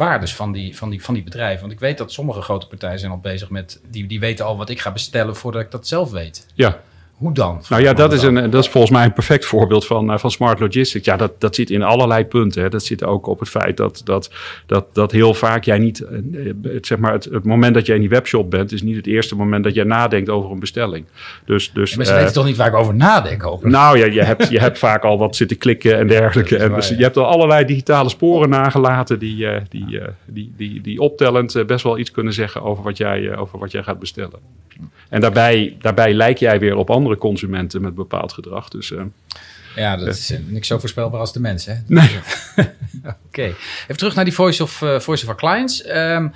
waardes 0.00 0.34
van 0.34 0.52
die, 0.52 0.76
van, 0.76 0.90
die, 0.90 1.02
van 1.02 1.14
die 1.14 1.22
bedrijven? 1.22 1.60
Want 1.60 1.72
ik 1.72 1.80
weet 1.80 1.98
dat 1.98 2.12
sommige 2.12 2.42
grote 2.42 2.66
partijen 2.66 2.98
zijn 2.98 3.10
al 3.10 3.18
bezig 3.18 3.50
met... 3.50 3.80
Die, 3.88 4.06
die 4.06 4.20
weten 4.20 4.44
al 4.44 4.56
wat 4.56 4.68
ik 4.68 4.80
ga 4.80 4.92
bestellen 4.92 5.36
voordat 5.36 5.62
ik 5.62 5.70
dat 5.70 5.86
zelf 5.86 6.10
weet. 6.10 6.46
Ja. 6.54 6.80
Hoe 7.20 7.32
dan? 7.32 7.62
Nou 7.68 7.82
ja, 7.82 7.92
dat 7.92 8.12
is, 8.12 8.22
een, 8.22 8.50
dat 8.50 8.62
is 8.62 8.68
volgens 8.68 8.92
mij 8.92 9.04
een 9.04 9.12
perfect 9.12 9.44
voorbeeld 9.44 9.86
van, 9.86 10.10
uh, 10.10 10.18
van 10.18 10.30
smart 10.30 10.60
logistics. 10.60 11.04
Ja, 11.04 11.16
dat, 11.16 11.40
dat 11.40 11.54
zit 11.54 11.70
in 11.70 11.82
allerlei 11.82 12.24
punten. 12.24 12.62
Hè. 12.62 12.68
Dat 12.68 12.84
zit 12.84 13.04
ook 13.04 13.26
op 13.26 13.38
het 13.40 13.48
feit 13.48 13.76
dat, 13.76 14.00
dat, 14.04 14.30
dat, 14.66 14.86
dat 14.92 15.12
heel 15.12 15.34
vaak 15.34 15.64
jij 15.64 15.78
niet, 15.78 16.06
uh, 16.32 16.52
het, 16.62 16.86
zeg 16.86 16.98
maar, 16.98 17.12
het, 17.12 17.24
het, 17.24 17.44
moment 17.44 17.74
dat 17.74 17.86
jij 17.86 17.94
in 17.94 18.00
die 18.00 18.10
webshop 18.10 18.50
bent, 18.50 18.72
is 18.72 18.82
niet 18.82 18.96
het 18.96 19.06
eerste 19.06 19.36
moment 19.36 19.64
dat 19.64 19.74
jij 19.74 19.84
nadenkt 19.84 20.28
over 20.28 20.50
een 20.50 20.58
bestelling. 20.58 21.06
Dus, 21.44 21.72
dus, 21.72 21.90
ja, 21.90 21.96
maar 21.96 22.06
ze 22.06 22.14
weten 22.14 22.32
toch 22.32 22.44
niet 22.44 22.56
waar 22.56 22.68
ik 22.68 22.74
over 22.74 22.94
nadenk? 22.94 23.42
Hopelijk. 23.42 23.74
Nou 23.74 23.98
ja, 23.98 24.04
je 24.04 24.22
hebt, 24.30 24.48
je 24.48 24.60
hebt 24.60 24.78
vaak 24.78 25.04
al 25.04 25.18
wat 25.18 25.36
zitten 25.36 25.58
klikken 25.58 25.98
en 25.98 26.06
dergelijke. 26.06 26.56
Ja, 26.56 26.64
en 26.64 26.74
dus, 26.74 26.88
je 26.88 27.02
hebt 27.02 27.16
al 27.16 27.26
allerlei 27.26 27.64
digitale 27.64 28.08
sporen 28.08 28.48
nagelaten 28.48 29.18
die, 29.18 29.36
uh, 29.36 29.56
die, 29.68 30.00
die, 30.26 30.52
die, 30.56 30.80
die 30.80 31.00
optellend 31.00 31.66
best 31.66 31.84
wel 31.84 31.98
iets 31.98 32.10
kunnen 32.10 32.32
zeggen 32.32 32.62
over 32.62 32.84
wat 32.84 32.96
jij, 32.96 33.36
over 33.36 33.58
wat 33.58 33.72
jij 33.72 33.82
gaat 33.82 33.98
bestellen. 33.98 34.58
En 35.10 35.20
daarbij, 35.20 35.76
daarbij 35.80 36.14
lijk 36.14 36.38
jij 36.38 36.58
weer 36.58 36.76
op 36.76 36.90
andere 36.90 37.16
consumenten 37.16 37.82
met 37.82 37.94
bepaald 37.94 38.32
gedrag. 38.32 38.68
Dus, 38.68 38.90
uh, 38.90 39.02
ja, 39.76 39.96
dat 39.96 40.08
is 40.08 40.30
uh, 40.30 40.38
niks 40.46 40.66
zo 40.66 40.78
voorspelbaar 40.78 41.20
als 41.20 41.32
de 41.32 41.40
mens, 41.40 41.66
hè? 41.66 41.74
Nee. 41.86 42.10
Oké. 42.56 43.14
Okay. 43.26 43.54
Even 43.82 43.96
terug 43.96 44.14
naar 44.14 44.24
die 44.24 44.34
Voice 44.34 44.62
of, 44.62 44.80
uh, 44.80 45.00
voice 45.00 45.22
of 45.22 45.28
our 45.28 45.38
Clients. 45.38 45.88
Um, 45.88 46.32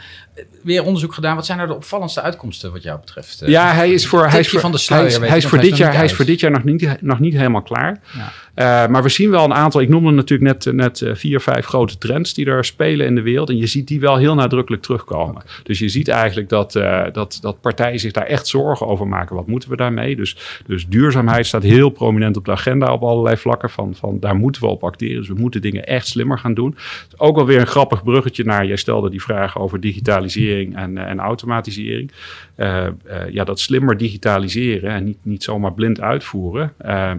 weer 0.62 0.84
onderzoek 0.84 1.14
gedaan. 1.14 1.36
Wat 1.36 1.46
zijn 1.46 1.58
nou 1.58 1.70
de 1.70 1.76
opvallendste 1.76 2.20
uitkomsten 2.20 2.72
wat 2.72 2.82
jou 2.82 3.00
betreft? 3.00 3.42
Ja, 3.46 3.72
hij 3.72 3.92
is 3.92 4.06
voor, 4.06 4.28
hij 4.28 4.40
is 4.40 4.48
voor, 4.48 4.60
van 4.60 4.72
de 4.72 4.78
sluier, 4.78 5.06
hij 5.06 5.20
is, 5.20 5.28
hij 5.28 5.36
is 5.36 5.46
voor 5.46 5.60
dit 5.60 5.76
jaar, 5.76 5.94
hij 5.94 6.04
is 6.04 6.12
voor 6.14 6.24
dit 6.24 6.40
jaar 6.40 6.50
nog 6.50 6.64
niet, 6.64 7.00
nog 7.00 7.20
niet 7.20 7.34
helemaal 7.34 7.62
klaar. 7.62 8.00
Ja. 8.16 8.32
Uh, 8.54 8.88
maar 8.90 9.02
we 9.02 9.08
zien 9.08 9.30
wel 9.30 9.44
een 9.44 9.54
aantal, 9.54 9.80
ik 9.80 9.88
noemde 9.88 10.10
natuurlijk 10.10 10.64
net, 10.64 10.74
net 10.74 11.00
uh, 11.00 11.14
vier, 11.14 11.40
vijf 11.40 11.66
grote 11.66 11.98
trends 11.98 12.34
die 12.34 12.46
er 12.46 12.64
spelen 12.64 13.06
in 13.06 13.14
de 13.14 13.22
wereld. 13.22 13.48
En 13.48 13.56
je 13.56 13.66
ziet 13.66 13.88
die 13.88 14.00
wel 14.00 14.16
heel 14.16 14.34
nadrukkelijk 14.34 14.82
terugkomen. 14.82 15.34
Okay. 15.34 15.46
Dus 15.62 15.78
je 15.78 15.88
ziet 15.88 16.08
eigenlijk 16.08 16.48
dat, 16.48 16.74
uh, 16.74 17.02
dat, 17.12 17.38
dat 17.40 17.60
partijen 17.60 17.98
zich 17.98 18.12
daar 18.12 18.26
echt 18.26 18.46
zorgen 18.46 18.86
over 18.86 19.08
maken. 19.08 19.36
Wat 19.36 19.46
moeten 19.46 19.70
we 19.70 19.76
daarmee? 19.76 20.16
Dus, 20.16 20.36
dus 20.66 20.86
duurzaamheid 20.88 21.46
staat 21.46 21.62
heel 21.62 21.88
prominent 21.88 22.36
op 22.36 22.44
de 22.44 22.50
agenda 22.50 22.92
op 22.92 23.02
allerlei 23.02 23.36
vlakken. 23.36 23.70
Van, 23.70 23.94
van 23.94 24.20
daar 24.20 24.36
moeten 24.36 24.62
we 24.62 24.68
op 24.68 24.84
acteren. 24.84 25.18
Dus 25.18 25.28
we 25.28 25.34
moeten 25.34 25.62
dingen 25.62 25.84
echt 25.86 26.06
slimmer 26.06 26.38
gaan 26.38 26.54
doen. 26.54 26.76
Ook 27.16 27.36
wel 27.36 27.46
weer 27.46 27.60
een 27.60 27.66
grappig 27.66 28.04
bruggetje 28.04 28.44
naar, 28.44 28.66
jij 28.66 28.76
stelde 28.76 29.10
die 29.10 29.22
vraag 29.22 29.58
over 29.58 29.80
digitalisering 30.24 30.76
en, 30.76 30.98
en 30.98 31.20
automatisering. 31.20 32.10
Uh, 32.56 32.86
uh, 33.06 33.30
ja, 33.30 33.44
dat 33.44 33.60
slimmer 33.60 33.96
digitaliseren 33.96 34.90
en 34.90 35.04
niet, 35.04 35.18
niet 35.22 35.42
zomaar 35.42 35.72
blind 35.72 36.00
uitvoeren. 36.00 36.72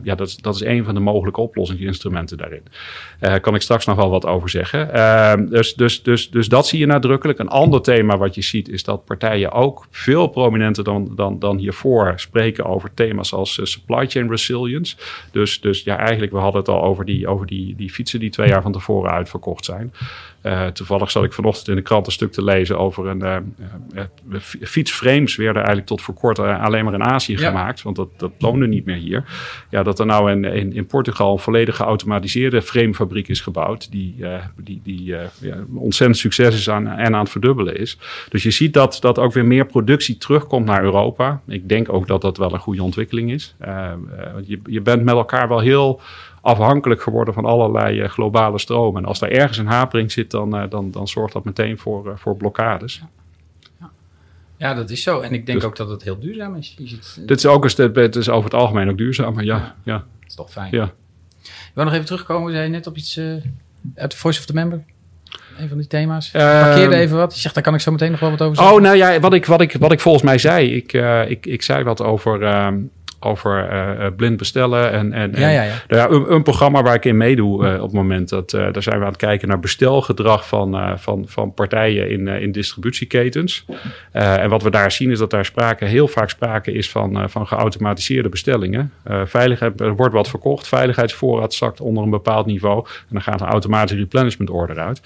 Ja, 0.03 0.15
dat, 0.15 0.37
dat 0.41 0.55
is 0.55 0.61
een 0.61 0.83
van 0.83 0.93
de 0.93 0.99
mogelijke 0.99 1.41
oplossingsinstrumenten 1.41 2.37
daarin. 2.37 2.63
Daar 3.19 3.39
kan 3.39 3.55
ik 3.55 3.61
straks 3.61 3.85
nog 3.85 3.95
wel 3.95 4.09
wat 4.09 4.25
over 4.25 4.49
zeggen. 4.49 5.49
dus, 5.49 5.73
dus, 5.73 6.03
dus, 6.03 6.29
dus 6.29 6.49
dat 6.49 6.67
zie 6.67 6.79
je 6.79 6.85
nadrukkelijk. 6.85 7.39
Een 7.39 7.47
ander 7.47 7.81
thema 7.81 8.17
wat 8.17 8.35
je 8.35 8.41
ziet 8.41 8.69
is 8.69 8.83
dat 8.83 9.05
partijen 9.05 9.51
ook 9.51 9.87
veel 9.89 10.27
prominenter 10.27 10.83
dan, 10.83 11.11
dan, 11.15 11.39
dan 11.39 11.57
hiervoor 11.57 12.13
spreken 12.15 12.65
over 12.65 12.93
thema's 12.93 13.33
als 13.33 13.59
supply 13.63 14.07
chain 14.07 14.29
resilience. 14.29 14.95
Dus, 15.31 15.61
dus 15.61 15.83
ja, 15.83 15.97
eigenlijk, 15.97 16.31
we 16.31 16.37
hadden 16.37 16.61
het 16.61 16.69
al 16.69 16.83
over 16.83 17.05
die, 17.05 17.27
over 17.27 17.45
die, 17.45 17.75
die 17.75 17.89
fietsen 17.89 18.19
die 18.19 18.29
twee 18.29 18.49
jaar 18.49 18.61
van 18.61 18.71
tevoren 18.71 19.11
uitverkocht 19.11 19.65
zijn. 19.65 19.93
Uh, 20.45 20.67
toevallig 20.67 21.11
zat 21.11 21.23
ik 21.23 21.33
vanochtend 21.33 21.67
in 21.67 21.75
de 21.75 21.81
krant 21.81 22.05
een 22.05 22.11
stuk 22.11 22.31
te 22.31 22.43
lezen 22.43 22.77
over 22.77 23.07
een 23.07 23.45
uh, 23.93 24.41
fietsframes 24.61 25.35
werden 25.35 25.55
eigenlijk 25.55 25.87
tot 25.87 26.01
voor 26.01 26.13
kort 26.13 26.39
alleen 26.39 26.83
maar 26.85 26.93
in 26.93 27.03
Azië 27.03 27.37
ja. 27.37 27.47
gemaakt, 27.47 27.81
want 27.81 27.95
dat, 27.95 28.07
dat 28.17 28.31
loonde 28.39 28.67
niet 28.67 28.85
meer 28.85 28.95
hier. 28.95 29.23
Ja, 29.69 29.83
dat 29.83 29.99
er 29.99 30.05
nou 30.05 30.31
in, 30.31 30.43
in, 30.43 30.73
in 30.73 30.85
Portugal 30.85 31.31
een 31.31 31.39
volledig 31.39 31.75
geautomatiseerde 31.75 32.61
framefabriek 32.61 33.27
is 33.27 33.41
gebouwd, 33.41 33.91
die, 33.91 34.25
die, 34.57 34.81
die 34.83 35.03
ja, 35.03 35.29
ontzettend 35.73 36.19
succes 36.19 36.55
is 36.55 36.69
aan, 36.69 36.87
en 36.87 37.13
aan 37.13 37.21
het 37.21 37.29
verdubbelen 37.29 37.79
is. 37.79 37.97
Dus 38.29 38.43
je 38.43 38.51
ziet 38.51 38.73
dat, 38.73 38.97
dat 39.01 39.19
ook 39.19 39.33
weer 39.33 39.45
meer 39.45 39.65
productie 39.65 40.17
terugkomt 40.17 40.65
naar 40.65 40.83
Europa. 40.83 41.41
Ik 41.47 41.69
denk 41.69 41.93
ook 41.93 42.07
dat 42.07 42.21
dat 42.21 42.37
wel 42.37 42.53
een 42.53 42.59
goede 42.59 42.83
ontwikkeling 42.83 43.31
is. 43.31 43.55
je, 44.45 44.59
je 44.65 44.81
bent 44.81 45.03
met 45.03 45.15
elkaar 45.15 45.47
wel 45.47 45.59
heel 45.59 46.01
afhankelijk 46.45 47.01
geworden 47.01 47.33
van 47.33 47.45
allerlei 47.45 48.01
uh, 48.01 48.09
globale 48.09 48.59
stromen. 48.59 49.01
En 49.01 49.07
als 49.07 49.19
daar 49.19 49.29
ergens 49.29 49.57
een 49.57 49.67
hapering 49.67 50.11
zit, 50.11 50.31
dan, 50.31 50.55
uh, 50.55 50.69
dan, 50.69 50.91
dan 50.91 51.07
zorgt 51.07 51.33
dat 51.33 51.43
meteen 51.43 51.77
voor, 51.77 52.07
uh, 52.07 52.11
voor 52.15 52.35
blokkades. 52.35 53.01
Ja. 54.57 54.73
Dat 54.73 54.89
is 54.89 55.03
zo. 55.03 55.19
En 55.19 55.33
ik 55.33 55.45
denk 55.45 55.59
dus, 55.59 55.67
ook 55.67 55.75
dat 55.75 55.89
het 55.89 56.03
heel 56.03 56.19
duurzaam 56.19 56.55
is. 56.55 56.75
Je 56.77 56.87
ziet, 56.87 57.27
dit 57.27 57.37
is 57.37 57.45
ook 57.45 57.63
een, 57.63 57.93
het 57.93 58.15
is 58.15 58.29
over 58.29 58.43
het 58.43 58.59
algemeen 58.59 58.89
ook 58.89 58.97
duurzaam, 58.97 59.33
maar 59.33 59.43
ja. 59.43 59.55
ja. 59.55 59.75
ja. 59.83 59.93
Dat 59.93 60.27
is 60.27 60.35
toch 60.35 60.51
fijn. 60.51 60.71
Ja. 60.71 60.83
Ik 61.43 61.71
wil 61.73 61.83
nog 61.83 61.93
even 61.93 62.05
terugkomen. 62.05 62.51
zei 62.51 62.63
je 62.63 62.69
net 62.69 62.87
op 62.87 62.97
iets 62.97 63.19
uit 63.95 64.11
de 64.11 64.17
Voice 64.17 64.39
of 64.39 64.45
the 64.45 64.53
Member? 64.53 64.83
Een 65.57 65.67
van 65.67 65.77
die 65.77 65.87
thema's. 65.87 66.31
Uh, 66.33 66.41
Markeerde 66.41 66.95
even 66.95 67.17
wat. 67.17 67.33
Je 67.33 67.39
zegt, 67.39 67.53
daar 67.53 67.63
kan 67.63 67.73
ik 67.73 67.79
zo 67.79 67.91
meteen 67.91 68.11
nog 68.11 68.19
wel 68.19 68.29
wat 68.29 68.41
over 68.41 68.55
zeggen. 68.55 68.75
Oh, 68.75 68.81
nou 68.81 68.95
ja, 68.95 69.19
wat 69.19 69.33
ik, 69.33 69.45
wat 69.45 69.61
ik, 69.61 69.73
wat 69.73 69.91
ik 69.91 69.99
volgens 69.99 70.23
mij 70.23 70.37
zei. 70.37 70.75
Ik, 70.75 70.93
ik, 71.27 71.45
ik 71.45 71.61
zei 71.61 71.83
wat 71.83 72.01
over... 72.01 72.43
Ehm, 72.43 72.77
over 73.25 73.71
uh, 73.71 74.07
blind 74.15 74.37
bestellen. 74.37 74.91
En, 74.91 75.13
en, 75.13 75.31
ja, 75.35 75.49
ja, 75.49 75.63
ja. 75.63 75.73
Nou 75.87 76.01
ja 76.01 76.15
een, 76.15 76.33
een, 76.33 76.43
programma 76.43 76.83
waar 76.83 76.95
ik 76.95 77.05
in 77.05 77.17
meedoe 77.17 77.65
uh, 77.65 77.73
op 77.73 77.81
het 77.81 77.91
moment. 77.91 78.29
Dat, 78.29 78.53
uh, 78.53 78.61
daar 78.71 78.83
zijn 78.83 78.97
we 78.97 79.03
aan 79.03 79.11
het 79.11 79.17
kijken 79.17 79.47
naar 79.47 79.59
bestelgedrag 79.59 80.47
van, 80.47 80.99
van, 80.99 81.23
van 81.27 81.53
partijen 81.53 82.09
in, 82.09 82.27
in 82.27 82.51
distributieketens. 82.51 83.65
en 84.11 84.49
wat 84.49 84.63
we 84.63 84.69
daar 84.69 84.91
zien 84.91 85.11
is 85.11 85.19
dat 85.19 85.29
daar 85.29 85.45
sprake, 85.45 85.85
heel 85.85 86.07
vaak 86.07 86.29
sprake 86.29 86.71
is 86.71 86.89
van, 86.89 87.29
van 87.29 87.47
geautomatiseerde 87.47 88.29
bestellingen. 88.29 88.91
veiligheid, 89.25 89.81
er 89.81 89.95
wordt 89.95 90.13
wat 90.13 90.29
verkocht, 90.29 90.67
veiligheidsvoorraad 90.67 91.53
zakt 91.53 91.81
onder 91.81 92.03
een 92.03 92.09
bepaald 92.09 92.45
niveau. 92.45 92.85
En 92.85 93.07
dan 93.09 93.21
gaat 93.21 93.41
een 93.41 93.47
automatische 93.47 93.97
replenishment 93.97 94.49
order 94.49 94.79
uit 94.79 95.01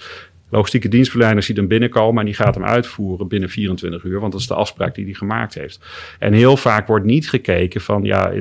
logistieke 0.50 0.88
dienstverlener 0.88 1.42
ziet 1.42 1.56
hem 1.56 1.68
binnenkomen 1.68 2.20
en 2.20 2.26
die 2.26 2.34
gaat 2.34 2.54
hem 2.54 2.64
uitvoeren 2.64 3.28
binnen 3.28 3.48
24 3.48 4.04
uur, 4.04 4.20
want 4.20 4.32
dat 4.32 4.40
is 4.40 4.46
de 4.46 4.54
afspraak 4.54 4.94
die 4.94 5.04
hij 5.04 5.14
gemaakt 5.14 5.54
heeft. 5.54 5.80
En 6.18 6.32
heel 6.32 6.56
vaak 6.56 6.86
wordt 6.86 7.04
niet 7.04 7.28
gekeken 7.28 7.80
van, 7.80 8.02
ja, 8.02 8.32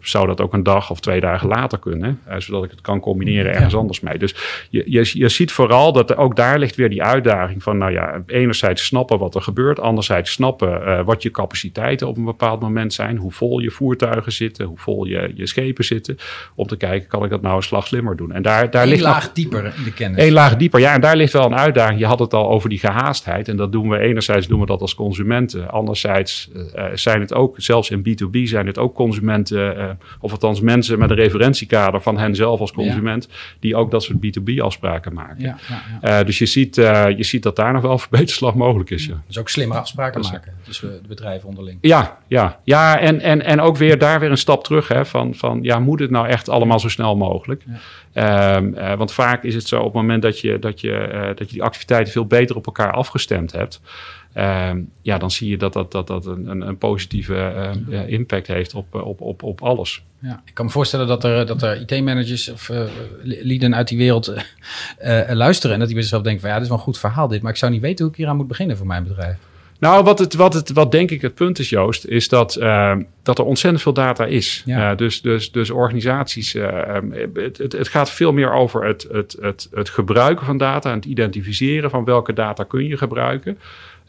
zou 0.00 0.26
dat 0.26 0.40
ook 0.40 0.52
een 0.52 0.62
dag 0.62 0.90
of 0.90 1.00
twee 1.00 1.20
dagen 1.20 1.48
later 1.48 1.78
kunnen, 1.78 2.20
eh, 2.24 2.38
zodat 2.38 2.64
ik 2.64 2.70
het 2.70 2.80
kan 2.80 3.00
combineren 3.00 3.52
ergens 3.52 3.72
ja. 3.72 3.78
anders 3.78 4.00
mee. 4.00 4.18
Dus 4.18 4.34
je, 4.70 4.84
je, 4.86 5.10
je 5.12 5.28
ziet 5.28 5.52
vooral 5.52 5.92
dat 5.92 6.10
er 6.10 6.16
ook 6.16 6.36
daar 6.36 6.58
ligt 6.58 6.76
weer 6.76 6.88
die 6.88 7.02
uitdaging 7.02 7.62
van, 7.62 7.78
nou 7.78 7.92
ja, 7.92 8.22
enerzijds 8.26 8.84
snappen 8.84 9.18
wat 9.18 9.34
er 9.34 9.42
gebeurt, 9.42 9.80
anderzijds 9.80 10.32
snappen 10.32 10.82
uh, 10.82 11.04
wat 11.04 11.22
je 11.22 11.30
capaciteiten 11.30 12.08
op 12.08 12.16
een 12.16 12.24
bepaald 12.24 12.60
moment 12.60 12.92
zijn, 12.92 13.16
hoe 13.16 13.32
vol 13.32 13.58
je 13.58 13.70
voertuigen 13.70 14.32
zitten, 14.32 14.66
hoe 14.66 14.78
vol 14.78 15.04
je, 15.04 15.32
je 15.34 15.46
schepen 15.46 15.84
zitten, 15.84 16.16
om 16.54 16.66
te 16.66 16.76
kijken, 16.76 17.08
kan 17.08 17.24
ik 17.24 17.30
dat 17.30 17.42
nou 17.42 17.56
een 17.56 17.62
slag 17.62 17.86
slimmer 17.86 18.16
doen? 18.16 18.32
En 18.32 18.42
daar, 18.42 18.70
daar 18.70 18.82
Eén 18.82 18.88
ligt 18.88 19.02
laag 19.02 19.24
nog, 19.24 19.32
dieper 19.32 19.64
in 19.76 19.84
de 19.84 19.92
kennis. 19.92 20.24
Eén 20.24 20.32
laag 20.32 20.56
dieper, 20.56 20.80
ja, 20.80 20.94
en 20.94 21.00
daar 21.00 21.16
ligt 21.16 21.32
wel 21.32 21.44
een 21.44 21.54
uitdaging. 21.58 21.98
Je 21.98 22.06
had 22.06 22.18
het 22.18 22.34
al 22.34 22.50
over 22.50 22.68
die 22.68 22.78
gehaastheid. 22.78 23.48
En 23.48 23.56
dat 23.56 23.72
doen 23.72 23.88
we 23.88 23.98
enerzijds 23.98 24.46
doen 24.46 24.60
we 24.60 24.66
dat 24.66 24.80
als 24.80 24.94
consumenten. 24.94 25.70
Anderzijds 25.70 26.50
uh, 26.54 26.84
zijn 26.94 27.20
het 27.20 27.34
ook, 27.34 27.54
zelfs 27.58 27.90
in 27.90 28.00
B2B 28.08 28.42
zijn 28.42 28.66
het 28.66 28.78
ook 28.78 28.94
consumenten, 28.94 29.76
uh, 29.76 29.90
of 30.20 30.32
althans 30.32 30.60
mensen 30.60 30.98
met 30.98 31.10
een 31.10 31.16
referentiekader 31.16 32.00
van 32.00 32.18
hen 32.18 32.34
zelf 32.34 32.60
als 32.60 32.72
consument, 32.72 33.26
ja. 33.30 33.36
die 33.60 33.76
ook 33.76 33.90
dat 33.90 34.02
soort 34.02 34.18
B2B 34.18 34.58
afspraken 34.58 35.14
maken. 35.14 35.40
Ja, 35.40 35.56
ja, 36.02 36.20
uh, 36.20 36.26
dus 36.26 36.38
je 36.38 36.46
ziet, 36.46 36.74
je 36.74 37.16
ziet 37.18 37.42
dat 37.42 37.56
daar 37.56 37.72
nog 37.72 37.82
wel 37.82 37.98
verbeterslag 38.08 38.54
mogelijk 38.54 38.90
is. 38.90 39.06
Ja. 39.06 39.22
Dus 39.26 39.38
ook 39.38 39.48
slimmere 39.48 39.80
afspraken 39.80 40.20
dus, 40.20 40.30
maken 40.30 40.52
tussen 40.62 41.02
de 41.02 41.08
bedrijven 41.08 41.48
onderling. 41.48 41.78
Ja, 41.80 42.18
ja, 42.26 42.60
ja 42.64 42.98
en, 42.98 43.20
en, 43.20 43.44
en 43.44 43.60
ook 43.60 43.76
weer 43.76 43.98
daar 43.98 44.20
weer 44.20 44.30
een 44.30 44.38
stap 44.38 44.64
terug 44.64 44.88
hè, 44.88 45.06
van, 45.06 45.34
van 45.34 45.58
ja, 45.62 45.78
moet 45.78 46.00
het 46.00 46.10
nou 46.10 46.28
echt 46.28 46.48
allemaal 46.48 46.80
zo 46.80 46.88
snel 46.88 47.16
mogelijk? 47.16 47.64
Um, 48.14 48.74
want 48.96 49.12
vaak 49.12 49.42
is 49.42 49.54
het 49.54 49.68
zo 49.68 49.78
op 49.78 49.84
het 49.84 49.92
moment 49.92 50.22
dat 50.22 50.40
je, 50.40 50.58
dat 50.58 50.80
je, 50.80 51.32
dat 51.36 51.48
je 51.48 51.54
die 51.54 51.62
activiteiten 51.62 52.12
veel 52.12 52.26
beter 52.26 52.56
op 52.56 52.66
elkaar 52.66 52.92
afgestemd 52.92 53.52
hebt. 53.52 53.80
Um, 54.34 54.90
ja, 55.02 55.18
dan 55.18 55.30
zie 55.30 55.50
je 55.50 55.56
dat 55.56 55.72
dat, 55.72 55.92
dat, 55.92 56.06
dat 56.06 56.26
een, 56.26 56.60
een 56.60 56.78
positieve 56.78 57.70
uh, 57.88 58.08
impact 58.08 58.46
heeft 58.46 58.74
op, 58.74 58.94
op, 58.94 59.20
op, 59.20 59.42
op 59.42 59.62
alles. 59.62 60.02
Ja, 60.18 60.42
ik 60.44 60.54
kan 60.54 60.64
me 60.64 60.70
voorstellen 60.70 61.06
dat 61.06 61.24
er, 61.24 61.46
dat 61.46 61.62
er 61.62 61.80
IT-managers 61.80 62.48
of 62.48 62.70
lieden 63.22 63.74
uit 63.74 63.88
die 63.88 63.98
wereld 63.98 64.34
luisteren 65.28 65.72
en 65.72 65.78
dat 65.78 65.88
die 65.88 65.96
bij 65.96 66.06
zichzelf 66.06 66.22
denken 66.22 66.40
van 66.40 66.50
ja, 66.50 66.54
dit 66.54 66.64
is 66.64 66.70
wel 66.70 66.78
een 66.78 66.84
goed 66.84 66.98
verhaal 66.98 67.28
dit, 67.28 67.42
maar 67.42 67.52
ik 67.52 67.58
zou 67.58 67.72
niet 67.72 67.80
weten 67.80 68.04
hoe 68.04 68.12
ik 68.12 68.18
hier 68.18 68.28
aan 68.28 68.36
moet 68.36 68.48
beginnen 68.48 68.76
voor 68.76 68.86
mijn 68.86 69.04
bedrijf. 69.04 69.36
Nou, 69.78 70.04
wat, 70.04 70.18
het, 70.18 70.34
wat, 70.34 70.54
het, 70.54 70.72
wat 70.72 70.92
denk 70.92 71.10
ik 71.10 71.22
het 71.22 71.34
punt 71.34 71.58
is, 71.58 71.68
Joost, 71.68 72.04
is 72.04 72.28
dat, 72.28 72.56
uh, 72.60 72.96
dat 73.22 73.38
er 73.38 73.44
ontzettend 73.44 73.82
veel 73.82 73.92
data 73.92 74.24
is. 74.24 74.62
Ja. 74.66 74.90
Uh, 74.90 74.96
dus, 74.96 75.20
dus, 75.20 75.52
dus 75.52 75.70
organisaties, 75.70 76.54
uh, 76.54 76.94
het, 77.34 77.58
het, 77.58 77.72
het, 77.72 77.88
gaat 77.88 78.10
veel 78.10 78.32
meer 78.32 78.52
over 78.52 78.84
het, 78.84 79.08
het, 79.12 79.36
het, 79.40 79.68
het 79.70 79.88
gebruiken 79.88 80.46
van 80.46 80.58
data 80.58 80.90
en 80.90 80.96
het 80.96 81.04
identificeren 81.04 81.90
van 81.90 82.04
welke 82.04 82.32
data 82.32 82.64
kun 82.64 82.86
je 82.86 82.96
gebruiken. 82.96 83.58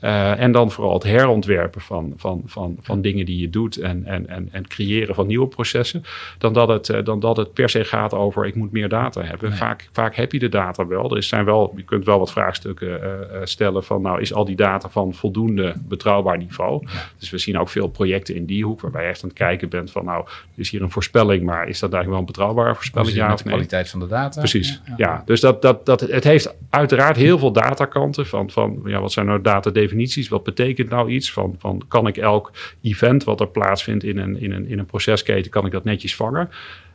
Uh, 0.02 0.40
en 0.40 0.52
dan 0.52 0.72
vooral 0.72 0.94
het 0.94 1.04
herontwerpen 1.04 1.82
van, 1.82 2.14
van, 2.16 2.42
van, 2.46 2.78
van 2.82 3.02
dingen 3.02 3.26
die 3.26 3.40
je 3.40 3.50
doet 3.50 3.78
en, 3.78 4.06
en, 4.06 4.28
en, 4.28 4.50
en 4.52 4.68
creëren 4.68 5.16
van 5.16 5.28
nieuwe 5.28 5.48
processen, 5.48 6.04
dan 6.38 6.54
dat, 6.54 6.68
het, 6.68 6.90
uh, 6.90 7.04
dan 7.04 7.20
dat 7.20 7.38
het 7.38 7.54
per 7.54 7.70
se 7.70 7.84
gaat 7.84 8.14
over 8.14 8.46
ik 8.46 8.56
moet 8.56 8.72
meer 8.72 8.90
data 8.90 9.22
hebben. 9.22 9.50
Nee. 9.50 9.58
Vaak, 9.58 9.90
vaak 9.92 10.16
heb 10.16 10.32
je 10.32 10.40
de 10.40 10.50
data 10.50 10.88
wel. 10.88 11.16
Er 11.16 11.24
zijn 11.24 11.46
wel. 11.46 11.74
Je 11.76 11.84
kunt 11.84 12.06
wel 12.06 12.20
wat 12.20 12.32
vraagstukken 12.32 13.00
uh, 13.02 13.40
stellen 13.44 13.84
van 13.84 14.02
nou 14.02 14.22
is 14.22 14.34
al 14.34 14.46
die 14.46 14.56
data 14.56 14.90
van 14.90 15.14
voldoende 15.14 15.74
betrouwbaar 15.78 16.38
niveau. 16.38 16.86
Ja. 16.86 16.92
Dus 17.18 17.30
we 17.30 17.38
zien 17.38 17.60
ook 17.60 17.70
veel 17.70 17.88
projecten 17.88 18.36
in 18.36 18.46
die 18.46 18.66
hoek 18.66 18.82
waarbij 18.82 19.04
je 19.04 19.10
echt 19.10 19.24
aan 19.24 19.30
het 19.30 19.38
kijken 19.38 19.70
bent 19.70 19.92
van 19.92 20.06
nou 20.06 20.26
is 20.56 20.70
hier 20.70 20.82
een 20.82 20.92
voorspelling, 20.92 21.44
maar 21.44 21.68
is 21.68 21.80
dat 21.80 21.94
eigenlijk 21.94 22.10
wel 22.10 22.20
een 22.20 22.26
betrouwbare 22.26 22.76
voorspelling? 22.76 23.16
Ja, 23.16 23.36
de 23.36 23.44
kwaliteit 23.44 23.90
van 23.90 24.00
de 24.00 24.08
data. 24.08 24.40
Precies. 24.40 24.82
Ja, 24.86 24.94
ja. 24.98 25.24
dus 25.26 25.40
dat, 25.40 25.62
dat, 25.62 25.86
dat, 25.86 26.00
het 26.00 26.24
heeft 26.24 26.56
uiteraard 26.70 27.16
heel 27.16 27.40
veel 27.40 27.52
datakanten 27.52 28.26
van, 28.26 28.50
van 28.50 28.82
ja, 28.86 29.02
wat 29.02 29.12
zijn 29.12 29.26
nou 29.26 29.42
datadefinities? 29.89 30.28
Wat 30.28 30.43
betekent 30.43 30.89
nou 30.89 31.10
iets? 31.10 31.32
Van, 31.32 31.56
van 31.60 31.82
kan 31.88 32.08
ik 32.08 32.17
elk 32.17 32.52
event 32.82 33.23
wat 33.23 33.39
er 33.39 33.47
plaatsvindt 33.47 34.04
in 34.04 34.17
een, 34.17 34.41
in 34.41 34.52
een, 34.52 34.67
in 34.67 34.80
een 34.80 34.86
procesketen, 34.86 35.52
kan 35.52 35.65
ik 35.65 35.71
dat 35.71 35.84
netjes 35.84 36.15
vangen? 36.15 36.49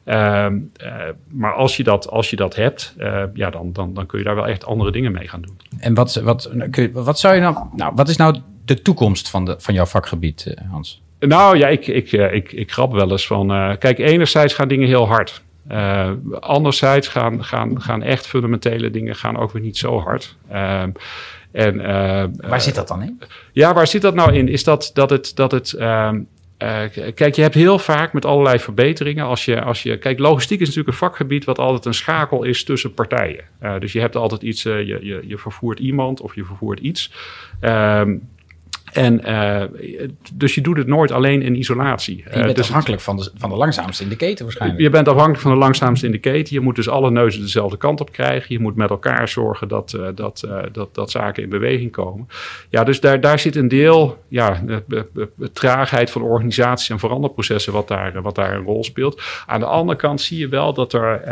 Uh, 0.05 0.47
uh, 0.83 0.95
maar 1.29 1.55
als 1.55 1.77
je 1.77 1.83
dat, 1.83 2.09
als 2.09 2.31
je 2.31 2.37
dat 2.37 2.55
hebt, 2.55 2.95
uh, 2.99 3.23
ja, 3.35 3.51
dan, 3.51 3.73
dan, 3.73 3.95
dan 3.95 4.07
kun 4.07 4.19
je 4.19 4.25
daar 4.25 4.35
wel 4.35 4.47
echt 4.47 4.65
andere 4.65 4.93
dingen 4.93 5.13
mee 5.13 5.29
gaan 5.29 5.43
doen. 5.43 5.57
En 5.79 5.95
wat, 5.95 6.15
wat, 6.15 6.51
kun 6.71 6.83
je, 6.83 6.93
wat 6.93 7.19
zou 7.19 7.35
je 7.35 7.41
nou, 7.41 7.57
nou, 7.73 7.93
wat 7.95 8.09
is 8.09 8.17
nou 8.17 8.37
de 8.65 8.83
toekomst 8.83 9.31
van, 9.31 9.45
de, 9.45 9.55
van 9.59 9.75
jouw 9.75 9.87
vakgebied, 9.87 10.55
Hans? 10.71 11.03
Nou 11.19 11.59
ja, 11.59 11.69
ik, 11.69 11.87
ik, 11.87 12.13
ik, 12.13 12.53
ik 12.53 12.73
grap 12.73 12.93
wel 12.93 13.11
eens 13.11 13.27
van. 13.27 13.77
kijk, 13.79 13.99
enerzijds 13.99 14.55
gaan 14.55 14.69
dingen 14.69 14.89
heel 14.89 15.07
hard. 15.07 15.43
Uh, 15.71 16.11
anderzijds 16.41 17.09
gaan, 17.09 17.45
gaan, 17.45 17.83
gaan 17.83 18.03
echt 18.03 18.27
fundamentele 18.27 18.91
dingen 18.91 19.15
gaan 19.15 19.37
ook 19.37 19.53
weer 19.53 19.63
niet 19.63 19.77
zo 19.77 20.01
hard. 20.01 20.37
Uh, 20.53 20.83
en, 21.55 21.75
uh, 21.75 22.25
waar 22.49 22.61
zit 22.61 22.75
dat 22.75 22.89
dan 22.89 23.03
in? 23.03 23.21
Ja, 23.53 23.75
waar 23.75 23.87
zit 23.87 24.03
dat 24.03 24.15
nou 24.15 24.33
in? 24.33 24.49
Is 24.49 24.65
dat, 24.65 24.91
dat 24.95 25.11
het. 25.11 25.37
Dat 25.37 25.51
het 25.51 25.77
kijk, 27.15 27.35
je 27.35 27.43
hebt 27.43 27.55
heel 27.55 27.79
vaak 27.79 28.13
met 28.13 28.25
allerlei 28.25 28.59
verbeteringen. 28.59 29.25
Als 29.25 29.45
je, 29.45 29.63
als 29.63 29.83
je, 29.83 29.99
kijk, 29.99 30.19
logistiek 30.19 30.61
is 30.61 30.67
natuurlijk 30.67 30.95
een 30.95 31.07
vakgebied 31.09 31.45
wat 31.45 31.59
altijd 31.59 31.85
een 31.85 31.95
schakel 31.95 32.43
is 32.43 32.65
tussen 32.65 32.95
partijen. 32.95 33.45
dus 33.79 33.93
je 33.93 34.01
hebt 34.01 34.17
altijd 34.17 34.43
iets, 34.43 34.63
je, 34.63 34.99
je, 35.03 35.23
je 35.27 35.39
vervoert 35.39 35.79
iemand 35.79 36.21
of 36.21 36.35
je 36.35 36.45
vervoert 36.45 36.81
iets. 36.81 37.13
Ehm, 37.61 38.17
en 38.95 39.21
uh, 39.29 39.63
dus 40.33 40.55
je 40.55 40.61
doet 40.61 40.77
het 40.77 40.87
nooit 40.87 41.11
alleen 41.11 41.43
in 41.43 41.55
isolatie. 41.55 42.23
En 42.25 42.31
je 42.31 42.45
bent 42.45 42.49
uh, 42.49 42.55
dus 42.55 42.67
afhankelijk 42.67 43.03
van 43.03 43.17
de, 43.17 43.31
van 43.37 43.51
de 43.51 43.57
langzaamste 43.57 44.03
in 44.03 44.09
de 44.09 44.17
keten 44.17 44.45
waarschijnlijk. 44.45 44.81
Je 44.83 44.91
bent 44.91 45.09
afhankelijk 45.09 45.41
van 45.41 45.51
de 45.51 45.59
langzaamste 45.59 46.07
in 46.07 46.13
de 46.13 46.19
keten. 46.19 46.55
Je 46.55 46.61
moet 46.61 46.77
dus 46.77 46.89
alle 46.89 47.11
neuzen 47.11 47.41
dezelfde 47.41 47.77
kant 47.77 48.01
op 48.01 48.13
krijgen. 48.13 48.55
Je 48.55 48.61
moet 48.61 48.77
met 48.77 48.91
elkaar 48.91 49.29
zorgen 49.29 49.69
dat, 49.69 49.93
uh, 49.97 50.07
dat, 50.15 50.49
dat, 50.73 50.95
dat 50.95 51.11
zaken 51.11 51.43
in 51.43 51.49
beweging 51.49 51.91
komen. 51.91 52.29
Ja, 52.71 52.85
dus 52.85 53.01
daar, 53.01 53.21
daar 53.21 53.39
zit 53.39 53.57
een 53.57 53.69
deel 53.69 54.25
ja, 54.29 54.63
traagheid 55.53 56.11
van 56.11 56.23
organisaties 56.23 56.91
en 56.91 56.99
veranderprocessen 56.99 57.73
wat 57.73 57.89
daar, 57.89 58.23
wat 58.23 58.35
daar 58.35 58.55
een 58.55 58.65
rol 58.65 58.85
speelt. 58.85 59.23
Aan 59.47 59.61
de 59.61 59.67
andere 59.67 59.99
kant 59.99 60.21
zie 60.21 60.39
je 60.39 60.49
wel 60.49 60.75
dat 60.75 60.93
er 60.93 61.23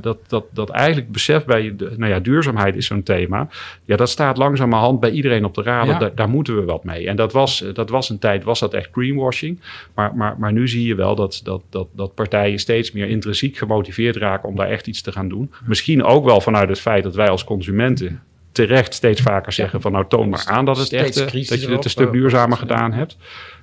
dat, 0.00 0.18
dat, 0.26 0.44
dat 0.50 0.70
eigenlijk 0.70 1.12
besef 1.12 1.44
bij 1.44 1.74
nou 1.78 2.12
ja, 2.12 2.20
duurzaamheid 2.20 2.76
is 2.76 2.86
zo'n 2.86 3.02
thema. 3.02 3.48
Ja, 3.84 3.96
dat 3.96 4.08
staat 4.08 4.36
langzamerhand 4.36 5.00
bij 5.00 5.10
iedereen 5.10 5.44
op 5.44 5.54
de 5.54 5.62
radar. 5.62 5.86
Ja. 5.86 5.98
Daar, 5.98 6.14
daar 6.14 6.28
moeten 6.28 6.56
we 6.56 6.64
wel 6.64 6.80
mee. 6.82 7.08
En 7.08 7.16
dat 7.16 7.32
was, 7.32 7.64
dat 7.72 7.90
was 7.90 8.10
een 8.10 8.18
tijd, 8.18 8.44
was 8.44 8.60
dat 8.60 8.74
echt 8.74 8.88
greenwashing. 8.92 9.60
Maar, 9.94 10.14
maar, 10.14 10.38
maar 10.38 10.52
nu 10.52 10.68
zie 10.68 10.86
je 10.86 10.94
wel 10.94 11.14
dat, 11.14 11.40
dat, 11.44 11.62
dat, 11.70 11.88
dat 11.92 12.14
partijen 12.14 12.58
steeds 12.58 12.92
meer 12.92 13.08
intrinsiek 13.08 13.56
gemotiveerd 13.56 14.16
raken 14.16 14.48
om 14.48 14.56
daar 14.56 14.68
echt 14.68 14.86
iets 14.86 15.02
te 15.02 15.12
gaan 15.12 15.28
doen. 15.28 15.52
Misschien 15.64 16.04
ook 16.04 16.24
wel 16.24 16.40
vanuit 16.40 16.68
het 16.68 16.80
feit 16.80 17.02
dat 17.02 17.14
wij 17.14 17.28
als 17.28 17.44
consumenten 17.44 18.22
terecht 18.52 18.94
steeds 18.94 19.20
vaker 19.20 19.52
zeggen 19.52 19.80
van 19.80 19.92
nou 19.92 20.04
toon 20.08 20.28
maar 20.28 20.44
aan 20.46 20.64
dat 20.64 20.76
het 20.76 20.92
echt 20.92 21.14
dat 21.14 21.60
je 21.62 21.70
het 21.70 21.84
een 21.84 21.90
stuk 21.90 22.12
duurzamer 22.12 22.56
gedaan 22.56 22.92
hebt. 22.92 23.16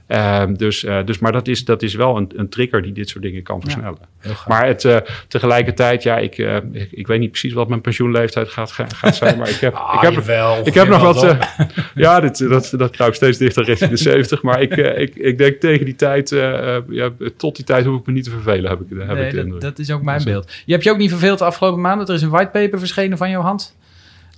Uh, 0.07 0.43
dus, 0.53 0.83
uh, 0.83 1.05
dus, 1.05 1.19
maar 1.19 1.31
dat 1.31 1.47
is, 1.47 1.65
dat 1.65 1.81
is 1.81 1.95
wel 1.95 2.17
een, 2.17 2.31
een 2.35 2.49
trigger 2.49 2.81
die 2.81 2.91
dit 2.91 3.09
soort 3.09 3.23
dingen 3.23 3.43
kan 3.43 3.61
versnellen. 3.61 3.97
Ja, 4.21 4.31
maar 4.47 4.67
het, 4.67 4.83
uh, 4.83 4.97
tegelijkertijd, 5.27 6.03
ja, 6.03 6.17
ik, 6.17 6.37
ik, 6.71 6.87
ik, 6.91 7.07
weet 7.07 7.19
niet 7.19 7.31
precies 7.31 7.53
wat 7.53 7.67
mijn 7.67 7.81
pensioenleeftijd 7.81 8.49
gaat, 8.49 8.71
gaat 8.71 9.15
zijn. 9.15 9.37
Maar 9.37 9.49
ik 9.49 9.55
heb, 9.55 9.73
ah, 9.75 9.93
ik 9.95 10.01
heb, 10.01 10.13
jawel, 10.13 10.67
ik 10.67 10.73
heb 10.73 10.87
nog 10.87 11.01
wat. 11.01 11.37
ja, 11.95 12.19
dit, 12.19 12.49
dat, 12.49 12.73
dat 12.77 12.91
kruipt 12.91 13.15
steeds 13.15 13.37
dichter 13.37 13.63
richting 13.63 13.89
de 13.89 13.97
70. 13.97 14.41
Maar 14.41 14.61
ik, 14.61 14.75
ik, 14.75 15.15
ik 15.15 15.37
denk 15.37 15.59
tegen 15.59 15.85
die 15.85 15.95
tijd, 15.95 16.29
ja, 16.89 17.11
tot 17.37 17.55
die 17.55 17.65
tijd 17.65 17.85
hoef 17.85 17.99
ik 17.99 18.05
me 18.05 18.13
niet 18.13 18.23
te 18.23 18.29
vervelen. 18.29 18.69
Heb 18.69 18.79
ik, 18.79 18.87
heb 18.89 19.17
nee, 19.17 19.27
ik 19.27 19.51
dat, 19.51 19.61
dat, 19.61 19.79
is 19.79 19.91
ook 19.91 20.01
mijn 20.01 20.23
beeld. 20.23 20.51
Je 20.65 20.71
hebt 20.71 20.83
je 20.83 20.91
ook 20.91 20.97
niet 20.97 21.09
verveeld 21.09 21.39
de 21.39 21.45
afgelopen 21.45 21.81
maanden. 21.81 22.07
Er 22.07 22.13
is 22.13 22.21
een 22.21 22.29
whitepaper 22.29 22.79
verschenen 22.79 23.17
van 23.17 23.29
jouw 23.29 23.41
hand. 23.41 23.75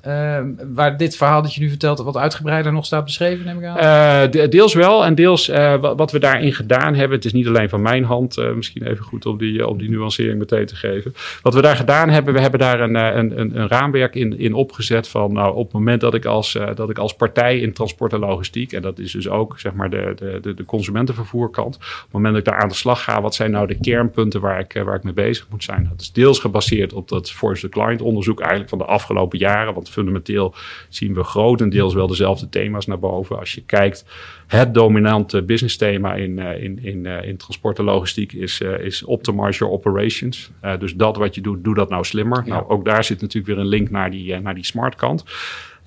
Uh, 0.07 0.39
waar 0.73 0.97
dit 0.97 1.17
verhaal 1.17 1.41
dat 1.41 1.53
je 1.53 1.61
nu 1.61 1.69
vertelt 1.69 1.99
wat 1.99 2.17
uitgebreider 2.17 2.71
nog 2.73 2.85
staat 2.85 3.03
beschreven, 3.03 3.45
neem 3.45 3.59
ik 3.59 3.65
aan? 3.65 4.31
De, 4.31 4.47
deels 4.47 4.73
wel. 4.73 5.05
En 5.05 5.15
deels 5.15 5.49
uh, 5.49 5.75
wat, 5.95 6.11
we 6.11 6.19
daarin 6.19 6.53
gedaan 6.53 6.95
hebben. 6.95 7.17
Het 7.17 7.25
is 7.25 7.33
niet 7.33 7.47
alleen 7.47 7.69
van 7.69 7.81
mijn 7.81 8.03
hand. 8.03 8.37
misschien 8.55 8.87
even 8.87 9.03
goed 9.03 9.25
om 9.25 9.37
die, 9.37 9.67
om 9.67 9.77
die 9.77 9.89
nuancering 9.89 10.37
meteen 10.39 10.65
te 10.65 10.75
geven. 10.75 11.13
Wat 11.41 11.53
we 11.53 11.61
daar 11.61 11.75
gedaan 11.75 12.09
hebben. 12.09 12.33
We 12.33 12.39
hebben 12.39 12.59
daar 12.59 12.79
een, 12.79 12.95
een, 12.95 13.39
een, 13.39 13.59
een 13.59 13.67
raamwerk 13.67 14.15
in, 14.15 14.39
in 14.39 14.53
opgezet. 14.53 15.07
Van 15.07 15.33
nou, 15.33 15.55
op 15.55 15.63
het 15.63 15.73
moment 15.73 16.01
dat 16.01 16.13
ik, 16.13 16.25
als, 16.25 16.57
dat 16.75 16.89
ik 16.89 16.97
als 16.97 17.15
partij 17.15 17.59
in 17.59 17.73
transport 17.73 18.13
en 18.13 18.19
logistiek. 18.19 18.71
En 18.71 18.81
dat 18.81 18.99
is 18.99 19.11
dus 19.11 19.29
ook 19.29 19.59
zeg 19.59 19.73
maar 19.73 19.89
de, 19.89 20.13
de, 20.15 20.39
de, 20.41 20.53
de 20.53 20.65
consumentenvervoerkant. 20.65 21.75
Op 21.75 21.81
het 21.81 22.11
moment 22.11 22.33
dat 22.33 22.45
ik 22.45 22.51
daar 22.51 22.61
aan 22.61 22.69
de 22.69 22.75
slag 22.75 23.03
ga. 23.03 23.21
Wat 23.21 23.35
zijn 23.35 23.51
nou 23.51 23.67
de 23.67 23.79
kernpunten 23.79 24.41
waar 24.41 24.59
ik, 24.59 24.81
waar 24.83 24.95
ik 24.95 25.03
mee 25.03 25.13
bezig 25.13 25.47
moet 25.49 25.63
zijn? 25.63 25.87
Dat 25.89 26.01
is 26.01 26.11
deels 26.11 26.39
gebaseerd 26.39 26.93
op 26.93 27.09
dat 27.09 27.31
Force 27.31 27.61
the 27.61 27.69
Client 27.69 28.01
onderzoek. 28.01 28.39
Eigenlijk 28.39 28.69
van 28.69 28.77
de 28.77 28.85
afgelopen 28.85 29.39
jaren. 29.39 29.73
Want 29.73 29.86
fundamenteel 29.89 30.53
zien 30.89 31.13
we 31.13 31.23
grotendeels 31.23 31.93
wel 31.93 32.07
dezelfde 32.07 32.49
thema's 32.49 32.85
naar 32.85 32.99
boven. 32.99 33.39
Als 33.39 33.53
je 33.53 33.63
kijkt, 33.63 34.05
het 34.47 34.73
dominante 34.73 35.43
business 35.43 35.77
thema 35.77 36.13
in, 36.13 36.37
uh, 36.37 36.63
in, 36.63 36.83
in, 36.83 37.05
uh, 37.05 37.23
in 37.23 37.37
transport 37.37 37.79
en 37.79 37.85
logistiek 37.85 38.33
is, 38.33 38.61
uh, 38.61 38.79
is 38.79 39.03
optimize 39.03 39.59
your 39.59 39.73
operations. 39.73 40.51
dus 40.79 40.95
dat 40.95 41.17
wat 41.17 41.35
je 41.35 41.41
doet, 41.41 41.63
doe 41.63 41.75
dat 41.75 41.89
nou 41.89 42.03
slimmer. 42.03 42.41
Ja. 42.45 42.53
Nou, 42.53 42.69
ook 42.69 42.85
daar 42.85 43.03
zit 43.03 43.21
natuurlijk 43.21 43.53
weer 43.53 43.63
een 43.63 43.69
link 43.69 43.89
naar 43.89 44.11
die, 44.11 44.39
naar 44.39 44.55
die 44.55 44.65
smart 44.65 44.95
kant. 44.95 45.23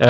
Um, 0.00 0.06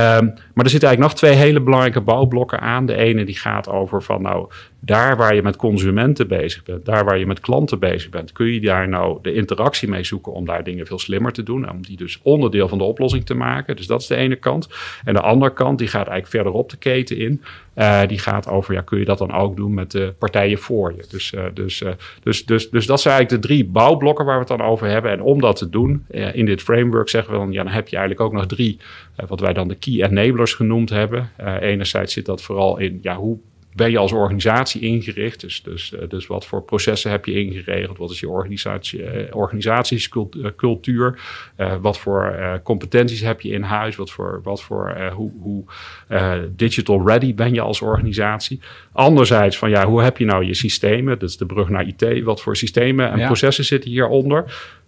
maar 0.55 0.65
er 0.65 0.71
zitten 0.71 0.89
eigenlijk 0.89 1.01
nog 1.01 1.15
twee 1.15 1.35
hele 1.35 1.61
belangrijke 1.61 2.01
bouwblokken 2.01 2.61
aan. 2.61 2.87
De 2.87 2.95
ene 2.95 3.25
die 3.25 3.39
gaat 3.39 3.69
over 3.69 4.03
van 4.03 4.23
nou, 4.23 4.49
daar 4.81 5.17
waar 5.17 5.35
je 5.35 5.43
met 5.43 5.57
consumenten 5.57 6.29
bezig 6.29 6.63
bent, 6.63 6.85
daar 6.85 7.05
waar 7.05 7.19
je 7.19 7.27
met 7.27 7.41
klanten 7.41 7.79
bezig 7.79 8.11
bent, 8.11 8.33
kun 8.33 8.47
je 8.47 8.61
daar 8.61 8.89
nou 8.89 9.19
de 9.23 9.35
interactie 9.35 9.89
mee 9.89 10.05
zoeken 10.05 10.33
om 10.33 10.47
daar 10.47 10.65
dingen 10.65 10.87
veel 10.87 10.99
slimmer 10.99 11.33
te 11.33 11.43
doen. 11.43 11.71
Om 11.71 11.83
die 11.83 11.97
dus 11.97 12.21
onderdeel 12.23 12.69
van 12.69 12.79
de 12.79 12.85
oplossing 12.85 13.27
te 13.27 13.35
maken. 13.35 13.77
Dus 13.77 13.87
dat 13.87 14.01
is 14.01 14.07
de 14.07 14.17
ene 14.17 14.37
kant. 14.37 14.69
En 15.05 15.15
de 15.15 15.21
andere 15.21 15.53
kant, 15.53 15.79
die 15.79 15.89
gaat 15.89 16.07
eigenlijk 16.07 16.29
verderop 16.29 16.71
de 16.71 16.77
keten 16.77 17.17
in. 17.17 17.43
Uh, 17.77 18.07
die 18.07 18.19
gaat 18.19 18.49
over, 18.49 18.75
ja, 18.75 18.81
kun 18.81 18.99
je 18.99 19.05
dat 19.05 19.19
dan 19.19 19.33
ook 19.33 19.57
doen 19.57 19.75
met 19.75 19.91
de 19.91 20.15
partijen 20.19 20.59
voor 20.59 20.95
je. 20.97 21.05
Dus, 21.11 21.33
uh, 21.33 21.45
dus, 21.55 21.81
uh, 21.81 21.91
dus, 22.23 22.47
dus, 22.47 22.71
dus 22.71 22.87
dat 22.87 23.01
zijn 23.01 23.15
eigenlijk 23.15 23.43
de 23.43 23.49
drie 23.49 23.65
bouwblokken 23.65 24.25
waar 24.25 24.35
we 24.35 24.41
het 24.49 24.59
dan 24.59 24.69
over 24.69 24.89
hebben. 24.89 25.11
En 25.11 25.23
om 25.23 25.41
dat 25.41 25.57
te 25.57 25.69
doen, 25.69 26.05
in 26.33 26.47
dit 26.47 26.63
framework 26.63 27.09
zeggen 27.09 27.33
we 27.33 27.39
dan, 27.39 27.53
ja, 27.53 27.63
dan 27.63 27.73
heb 27.73 27.89
je 27.89 27.97
eigenlijk 27.97 28.27
ook 28.27 28.33
nog 28.33 28.47
drie, 28.47 28.79
wat 29.27 29.41
wij 29.41 29.53
dan 29.53 29.69
de 29.69 29.75
key 29.75 30.03
enablers 30.03 30.55
genoemd 30.55 30.91
hebben. 30.91 31.31
enerzijds 31.61 32.13
zit 32.13 32.27
dat 32.27 32.43
vooral 32.43 32.79
in, 32.79 32.99
ja, 33.03 33.17
hoe 33.17 33.39
ben 33.75 33.91
je 33.91 33.99
als 33.99 34.13
organisatie 34.13 34.81
ingericht? 34.81 35.41
Dus, 35.41 35.63
dus, 35.63 35.95
dus 36.09 36.27
wat 36.27 36.47
voor 36.47 36.63
processen 36.63 37.11
heb 37.11 37.25
je 37.25 37.33
ingeregeld? 37.33 37.99
Wat 37.99 38.11
is 38.11 38.21
je 38.21 38.29
organisatie, 38.29 39.35
organisatiescultuur? 39.35 41.21
Uh, 41.57 41.75
wat 41.81 41.99
voor 41.99 42.35
uh, 42.39 42.55
competenties 42.63 43.21
heb 43.21 43.41
je 43.41 43.49
in 43.49 43.63
huis? 43.63 43.97
Wat 43.97 44.11
voor, 44.11 44.41
wat 44.43 44.63
voor 44.63 44.95
uh, 44.97 45.13
hoe, 45.13 45.31
hoe 45.41 45.65
digital 46.57 47.07
ready 47.07 47.35
ben 47.35 47.55
je 47.55 47.61
als 47.61 47.81
organisatie? 47.81 48.61
Anderzijds 48.93 49.59
van 49.59 49.71
ja, 49.71 49.87
hoe 49.87 50.03
heb 50.03 50.17
je 50.17 50.25
nou 50.25 50.45
je 50.45 50.55
systemen? 50.55 51.19
Dat 51.19 51.29
is 51.29 51.37
de 51.37 51.47
brug 51.47 51.69
naar 51.69 51.87
IT. 51.87 52.23
Wat 52.23 52.43
voor 52.43 52.57
systemen 52.57 53.11
en 53.11 53.19
ja. 53.19 53.27
processen 53.27 53.65
zitten 53.65 53.91
hieronder? 53.91 54.45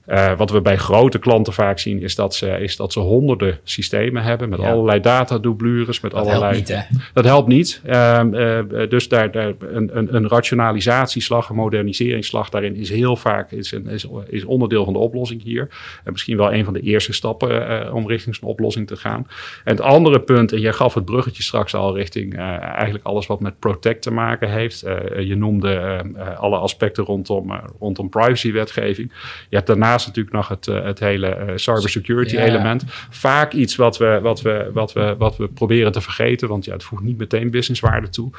Uh, 0.06 0.36
wat 0.36 0.50
we 0.50 0.60
bij 0.60 0.76
grote 0.76 1.18
klanten 1.18 1.52
vaak 1.52 1.78
zien, 1.78 2.02
is 2.02 2.14
dat 2.14 2.34
ze, 2.34 2.46
is 2.46 2.76
dat 2.76 2.92
ze 2.92 3.00
honderden 3.00 3.58
systemen 3.64 4.22
hebben 4.22 4.48
met 4.48 4.60
ja. 4.60 4.70
allerlei 4.70 5.00
datadublures. 5.00 6.00
Met 6.00 6.10
dat 6.10 6.20
allerlei, 6.20 6.52
helpt 6.52 6.68
niet, 6.68 6.76
hè? 6.76 6.82
Dat 7.12 7.24
helpt 7.24 7.48
niet. 7.48 7.80
Uh, 7.86 8.20
uh, 8.32 8.88
dus 8.88 9.08
daar, 9.08 9.30
daar 9.30 9.52
een, 9.58 9.90
een, 9.96 10.14
een, 10.14 10.28
rationalisatieslag, 10.28 11.48
een 11.48 11.56
moderniseringsslag 11.56 12.48
daarin 12.48 12.76
is 12.76 12.90
heel 12.90 13.16
vaak 13.16 13.50
is, 13.50 13.72
een, 13.72 13.86
is, 13.86 14.06
is 14.28 14.44
onderdeel 14.44 14.84
van 14.84 14.92
de 14.92 14.98
oplossing 14.98 15.42
hier. 15.42 15.68
En 16.04 16.12
misschien 16.12 16.36
wel 16.36 16.52
een 16.52 16.64
van 16.64 16.72
de 16.72 16.80
eerste 16.80 17.12
stappen 17.12 17.92
om 17.92 18.08
richting 18.08 18.34
zo'n 18.34 18.48
oplossing 18.48 18.86
te 18.86 18.96
gaan. 18.96 19.26
En 19.64 19.76
het 19.76 19.80
andere 19.80 20.20
punt, 20.20 20.52
en 20.52 20.60
jij 20.60 20.72
gaf 20.72 20.94
het 20.94 21.04
bruggetje 21.04 21.42
straks 21.42 21.74
al 21.74 21.96
richting 21.96 22.36
eigenlijk 22.36 23.04
alles 23.04 23.26
wat 23.26 23.40
met 23.40 23.58
Protect 23.58 24.02
te 24.02 24.10
maken 24.10 24.50
heeft. 24.50 24.80
je 25.18 25.36
noemde 25.36 26.02
alle 26.36 26.56
aspecten 26.56 27.04
rondom, 27.04 27.60
rondom 27.78 28.08
privacywetgeving. 28.08 29.12
Je 29.48 29.56
hebt 29.56 29.66
daarna 29.66 29.91
daarnaast 29.92 30.07
natuurlijk 30.07 30.35
nog 30.35 30.48
het, 30.48 30.85
het 30.85 30.98
hele 30.98 31.52
cybersecurity 31.55 32.37
element. 32.37 32.85
Vaak 33.11 33.52
iets 33.52 33.76
wat 33.76 33.98
we, 33.98 34.18
wat, 34.22 34.42
we, 34.42 34.70
wat, 34.72 34.92
we, 34.92 35.14
wat 35.18 35.37
we 35.37 35.48
proberen 35.48 35.92
te 35.92 36.00
vergeten, 36.00 36.48
want 36.48 36.64
ja, 36.64 36.72
het 36.72 36.85
voegt 36.85 37.02
niet 37.02 37.18
meteen 37.18 37.50
businesswaarde 37.50 38.09
toe. 38.09 38.31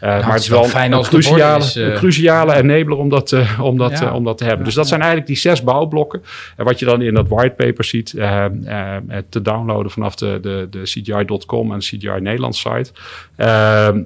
Nou, 0.00 0.24
maar 0.24 0.32
het 0.32 0.42
is 0.42 0.48
wel 0.48 0.64
fijn 0.64 0.92
een, 0.92 1.02
cruciale, 1.02 1.64
is, 1.64 1.74
een 1.74 1.94
cruciale 1.94 2.54
enabler 2.54 2.98
om 2.98 3.08
dat, 3.08 3.36
om 3.60 3.78
dat, 3.78 4.12
om 4.12 4.24
dat 4.24 4.38
te 4.38 4.44
hebben. 4.44 4.64
dus 4.64 4.74
dat 4.74 4.88
zijn 4.88 5.00
eigenlijk 5.00 5.30
die 5.30 5.40
zes 5.40 5.62
bouwblokken. 5.62 6.22
En 6.56 6.64
wat 6.64 6.78
je 6.78 6.84
dan 6.84 7.02
in 7.02 7.14
dat 7.14 7.28
whitepaper 7.28 7.84
ziet, 7.84 8.10
te 9.28 9.42
downloaden 9.42 9.90
vanaf 9.90 10.14
de, 10.14 10.38
de, 10.42 10.66
de 10.70 10.82
CGI.com 10.82 11.72
en 11.72 11.78
CGI 11.78 12.20
Nederland 12.20 12.56
site, 12.56 12.90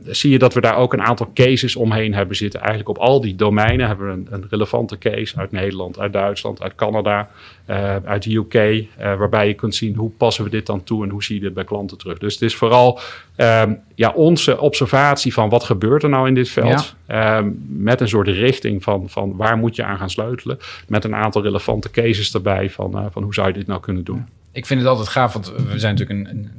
zie 0.06 0.30
je 0.30 0.38
dat 0.38 0.54
we 0.54 0.60
daar 0.60 0.76
ook 0.76 0.92
een 0.92 1.02
aantal 1.02 1.30
cases 1.34 1.76
omheen 1.76 2.14
hebben 2.14 2.36
zitten. 2.36 2.60
Eigenlijk 2.60 2.88
op 2.88 2.98
al 2.98 3.20
die 3.20 3.34
domeinen 3.34 3.86
hebben 3.86 4.06
we 4.06 4.12
een, 4.12 4.26
een 4.30 4.46
relevante 4.50 4.98
case 4.98 5.36
uit 5.36 5.52
Nederland, 5.52 5.98
uit 5.98 6.12
Duitsland, 6.12 6.62
uit 6.62 6.74
Canada, 6.74 6.93
uh, 7.02 7.96
uit 8.04 8.22
de 8.22 8.34
UK, 8.34 8.54
uh, 8.54 8.86
waarbij 8.98 9.48
je 9.48 9.54
kunt 9.54 9.74
zien 9.74 9.94
hoe 9.94 10.10
passen 10.10 10.44
we 10.44 10.50
dit 10.50 10.66
dan 10.66 10.84
toe 10.84 11.04
en 11.04 11.10
hoe 11.10 11.24
zie 11.24 11.34
je 11.34 11.40
dit 11.40 11.54
bij 11.54 11.64
klanten 11.64 11.98
terug. 11.98 12.18
Dus 12.18 12.32
het 12.32 12.42
is 12.42 12.56
vooral 12.56 13.00
um, 13.36 13.80
ja, 13.94 14.10
onze 14.10 14.60
observatie 14.60 15.32
van 15.32 15.48
wat 15.48 15.64
gebeurt 15.64 16.02
er 16.02 16.08
nou 16.08 16.28
in 16.28 16.34
dit 16.34 16.48
veld, 16.48 16.96
ja. 17.06 17.38
um, 17.38 17.64
met 17.68 18.00
een 18.00 18.08
soort 18.08 18.28
richting 18.28 18.82
van, 18.82 19.08
van 19.08 19.36
waar 19.36 19.56
moet 19.56 19.76
je 19.76 19.84
aan 19.84 19.98
gaan 19.98 20.10
sleutelen, 20.10 20.58
met 20.88 21.04
een 21.04 21.14
aantal 21.14 21.42
relevante 21.42 21.90
cases 21.90 22.34
erbij 22.34 22.70
van, 22.70 22.98
uh, 22.98 23.06
van 23.10 23.22
hoe 23.22 23.34
zou 23.34 23.46
je 23.48 23.54
dit 23.54 23.66
nou 23.66 23.80
kunnen 23.80 24.04
doen. 24.04 24.26
Ik 24.52 24.66
vind 24.66 24.80
het 24.80 24.88
altijd 24.88 25.08
gaaf, 25.08 25.32
want 25.32 25.52
we 25.52 25.78
zijn 25.78 25.94
natuurlijk 25.94 26.28
een, 26.28 26.36
een 26.36 26.50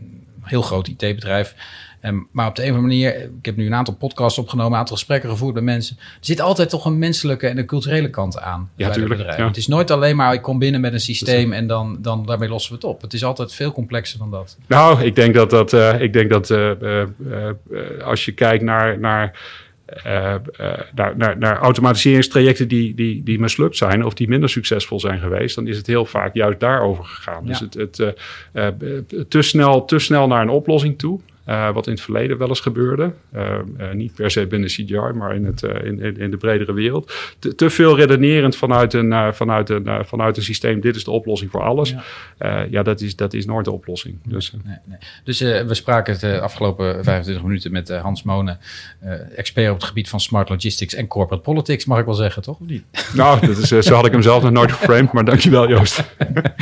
heel 0.42 0.62
groot 0.62 0.88
IT-bedrijf. 0.88 1.56
Um, 2.06 2.28
maar 2.32 2.48
op 2.48 2.56
de 2.56 2.62
een 2.64 2.70
of 2.70 2.76
andere 2.76 2.94
manier, 2.94 3.24
ik 3.40 3.46
heb 3.46 3.56
nu 3.56 3.66
een 3.66 3.74
aantal 3.74 3.94
podcasts 3.94 4.40
opgenomen, 4.40 4.72
een 4.72 4.80
aantal 4.80 4.96
gesprekken 4.96 5.30
gevoerd 5.30 5.54
met 5.54 5.64
mensen. 5.64 5.98
Er 6.00 6.18
zit 6.20 6.42
altijd 6.42 6.70
toch 6.70 6.86
een 6.86 7.00
menselijke 7.00 7.48
en 7.48 7.58
een 7.58 7.66
culturele 7.66 8.10
kant 8.10 8.40
aan. 8.40 8.70
Ja, 8.76 8.90
tuurlijk. 8.90 9.38
Ja. 9.38 9.48
Het 9.48 9.58
is 9.58 9.68
nooit 9.68 9.92
alleen 9.92 10.16
maar 10.16 10.34
ik 10.34 10.42
kom 10.42 10.60
binnen 10.60 10.82
met 10.82 10.94
een 10.94 11.00
systeem 11.00 11.54
en 11.54 11.68
dan, 11.68 11.98
dan 12.02 12.26
daarmee 12.26 12.50
lossen 12.50 12.72
we 12.72 12.78
het 12.78 12.86
op. 12.86 13.02
Het 13.02 13.14
is 13.14 13.24
altijd 13.24 13.54
veel 13.54 13.72
complexer 13.72 14.20
dan 14.20 14.32
dat. 14.32 14.58
Nou, 14.68 15.04
ik 15.04 15.16
denk 15.16 15.34
dat, 15.34 15.50
dat, 15.50 15.74
uh, 15.74 16.02
ik 16.02 16.14
denk 16.14 16.30
dat 16.30 16.50
uh, 16.50 16.72
uh, 16.82 18.04
als 18.04 18.26
je 18.26 18.32
kijkt 18.32 18.64
naar. 18.64 19.00
naar 19.00 19.40
uh, 20.06 20.36
uh, 20.62 20.74
naar, 20.96 21.18
naar, 21.18 21.38
naar, 21.38 21.58
automatiseringstrajecten 21.58 22.68
die, 22.68 22.94
die, 22.94 23.24
die 23.24 23.40
mislukt 23.40 23.78
zijn 23.78 24.06
of 24.06 24.14
die 24.14 24.28
minder 24.28 24.50
succesvol 24.50 25.00
zijn 25.00 25.20
geweest, 25.20 25.56
dan 25.56 25.68
is 25.68 25.78
het 25.78 25.88
heel 25.88 26.06
vaak 26.06 26.34
juist 26.34 26.60
daarover 26.60 27.04
gegaan. 27.04 27.42
Ja. 27.44 27.48
Dus 27.48 27.60
het, 27.60 27.74
het 27.74 28.00
uh, 28.54 28.68
te, 29.28 29.42
snel, 29.42 29.86
te 29.86 30.00
snel 30.00 30.28
naar 30.28 30.42
een 30.42 30.50
oplossing 30.50 30.98
toe. 30.98 31.20
Uh, 31.50 31.74
wat 31.74 31.88
in 31.88 31.94
het 31.94 32.02
verleden 32.02 32.38
wel 32.38 32.48
eens 32.48 32.60
gebeurde. 32.60 33.12
Uh, 33.36 33.58
uh, 33.80 33.92
niet 33.92 34.14
per 34.14 34.32
se 34.32 34.48
binnen 34.48 34.70
CGI, 34.70 35.12
maar 35.14 35.36
in, 35.36 35.46
het, 35.46 35.62
in, 35.62 36.00
in, 36.00 36.18
in, 36.18 36.32
de 36.32 36.38
bredere 36.38 36.74
wereld. 36.74 37.14
Te, 37.40 37.56
te 37.56 37.70
veel 37.70 37.96
redenerend 37.96 38.56
vanuit 38.56 38.94
een, 38.94 39.34
vanuit, 39.34 39.70
een, 39.70 40.06
vanuit 40.06 40.38
een 40.38 40.44
systeem. 40.44 40.82
Dit 40.82 40.96
is 40.96 41.04
de 41.04 41.12
oplossing 41.12 41.52
voor 41.52 41.62
alles. 41.62 41.96
Ja, 42.40 42.66
ja 42.70 42.84
dat, 42.84 43.02
is, 43.02 43.16
dat 43.16 43.34
is 43.34 43.46
nooit 43.46 43.66
de 43.66 43.72
oplossing. 43.72 44.18
Dus, 44.24 44.52
nee, 44.52 44.78
nee. 44.86 44.98
dus 45.24 45.40
we 45.40 45.74
spraken 45.74 46.12
het 46.12 46.22
de 46.22 46.40
afgelopen 46.40 47.04
25 47.04 47.44
minuten 47.44 47.72
met 47.72 47.90
Hans 47.90 48.24
Monen. 48.24 48.60
expert 49.36 49.70
op 49.70 49.76
het 49.76 49.86
gebied 49.86 50.10
van 50.10 50.20
smart 50.20 50.50
logistics 50.50 50.94
en 50.94 51.08
corporate 51.08 51.44
politics. 51.44 51.86
Mag 51.86 52.00
ik 52.00 52.06
wel 52.06 52.14
zeggen, 52.14 52.42
toch? 52.42 52.60
Of 52.60 52.68
niet? 52.68 52.84
Nou, 53.14 53.48
dat 53.48 53.58
is, 53.58 53.68
zo 53.68 53.96
had 53.96 54.06
ik 54.06 54.12
hem 54.12 54.22
zelf 54.22 54.44
nog 54.44 54.52
nooit 54.52 54.72
geframed. 54.72 55.12
Maar 55.12 55.26
dankjewel 55.26 55.70
Joost. 55.70 56.04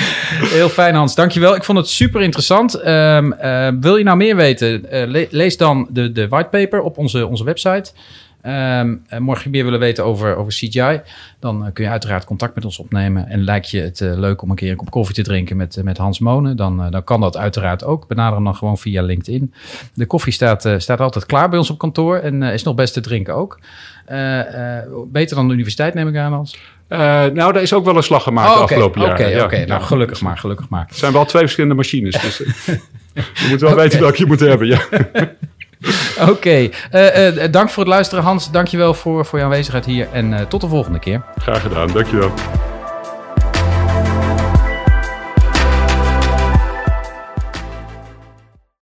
Heel 0.58 0.70
fijn 0.70 0.96
Hans, 0.96 1.16
dankjewel. 1.16 1.56
Ik 1.56 1.64
vond 1.64 1.78
het 1.78 1.88
super 1.88 2.22
interessant. 2.22 2.88
Um, 2.88 3.36
wil 3.80 3.98
je 3.98 4.04
nou 4.04 4.18
meer 4.18 4.36
weten? 4.36 4.73
Uh, 4.92 5.28
lees 5.30 5.58
dan 5.58 5.88
de, 5.90 6.12
de 6.12 6.28
whitepaper 6.28 6.82
op 6.82 6.98
onze, 6.98 7.28
onze 7.28 7.44
website. 7.44 7.92
Um, 8.46 9.04
mocht 9.20 9.44
je 9.44 9.50
meer 9.50 9.64
willen 9.64 9.80
weten 9.80 10.06
over, 10.06 10.36
over 10.36 10.52
CGI, 10.52 11.02
dan 11.40 11.66
uh, 11.66 11.68
kun 11.74 11.84
je 11.84 11.90
uiteraard 11.90 12.26
contact 12.26 12.56
met 12.56 12.66
ons 12.66 12.80
opnemen. 12.80 13.28
En 13.28 13.44
lijkt 13.44 13.70
je 13.70 13.82
het 13.82 14.00
uh, 14.00 14.18
leuk 14.18 14.42
om 14.42 14.50
een 14.50 14.56
keer 14.56 14.72
een 14.72 14.78
kop 14.78 14.90
koffie 14.90 15.16
te 15.16 15.22
drinken 15.22 15.58
met, 15.58 15.80
met 15.84 15.98
Hans 15.98 16.20
Monen, 16.20 16.56
dan, 16.56 16.92
dan 16.92 17.04
kan 17.04 17.22
dat 17.22 17.38
uiteraard 17.38 17.84
ook. 17.84 18.08
Benader 18.08 18.36
hem 18.36 18.44
dan 18.44 18.56
gewoon 18.56 18.78
via 18.78 19.02
LinkedIn. 19.02 19.54
De 19.94 20.06
koffie 20.06 20.34
staat, 20.34 20.70
staat 20.78 21.00
altijd 21.00 21.26
klaar 21.26 21.50
bij 21.50 21.58
ons 21.58 21.70
op 21.70 21.78
kantoor 21.78 22.18
en 22.18 22.44
is 22.44 22.64
nog 22.64 22.76
best 22.76 22.94
te 22.94 23.02
drinken 23.02 23.36
ook. 23.36 23.60
beter 25.08 25.36
dan 25.36 25.48
de 25.48 25.54
universiteit, 25.54 25.94
neem 25.94 26.08
ik 26.08 26.18
aan, 26.18 26.34
Hans. 26.34 26.58
Uh, 26.94 27.00
nou, 27.00 27.54
daar 27.54 27.62
is 27.62 27.74
ook 27.74 27.86
wel 27.86 27.96
een 27.96 28.04
slag 28.04 28.24
gemaakt 28.24 28.48
oh, 28.48 28.54
okay. 28.54 28.64
afgelopen 28.64 29.02
jaar. 29.02 29.12
Oké, 29.12 29.22
okay, 29.22 29.36
oké. 29.36 29.44
Okay. 29.44 29.64
nou, 29.64 29.82
gelukkig 29.82 30.22
maar, 30.22 30.38
gelukkig 30.38 30.70
maar. 30.70 30.86
Het 30.88 30.98
zijn 30.98 31.14
wel 31.14 31.26
twee 31.26 31.42
verschillende 31.42 31.76
machines. 31.76 32.22
Dus 32.22 32.44
je 33.14 33.48
moet 33.50 33.62
wel 33.62 33.76
weten 33.76 34.00
welke 34.00 34.18
je 34.18 34.26
moet 34.26 34.40
hebben, 34.40 34.68
ja. 34.68 34.80
Oké, 36.22 36.32
okay. 36.32 36.72
uh, 36.92 37.36
uh, 37.36 37.52
dank 37.52 37.70
voor 37.70 37.84
het 37.84 37.94
luisteren 37.94 38.24
Hans. 38.24 38.52
Dankjewel 38.52 38.94
voor, 38.94 39.26
voor 39.26 39.40
je 39.40 39.46
aanwezigheid 39.46 39.86
hier 39.86 40.08
en 40.12 40.48
tot 40.48 40.62
de 40.62 40.68
volgende 40.68 41.00
keer. 41.00 41.22
Graag 41.38 41.62
gedaan, 41.62 41.88
dankjewel. 41.88 42.32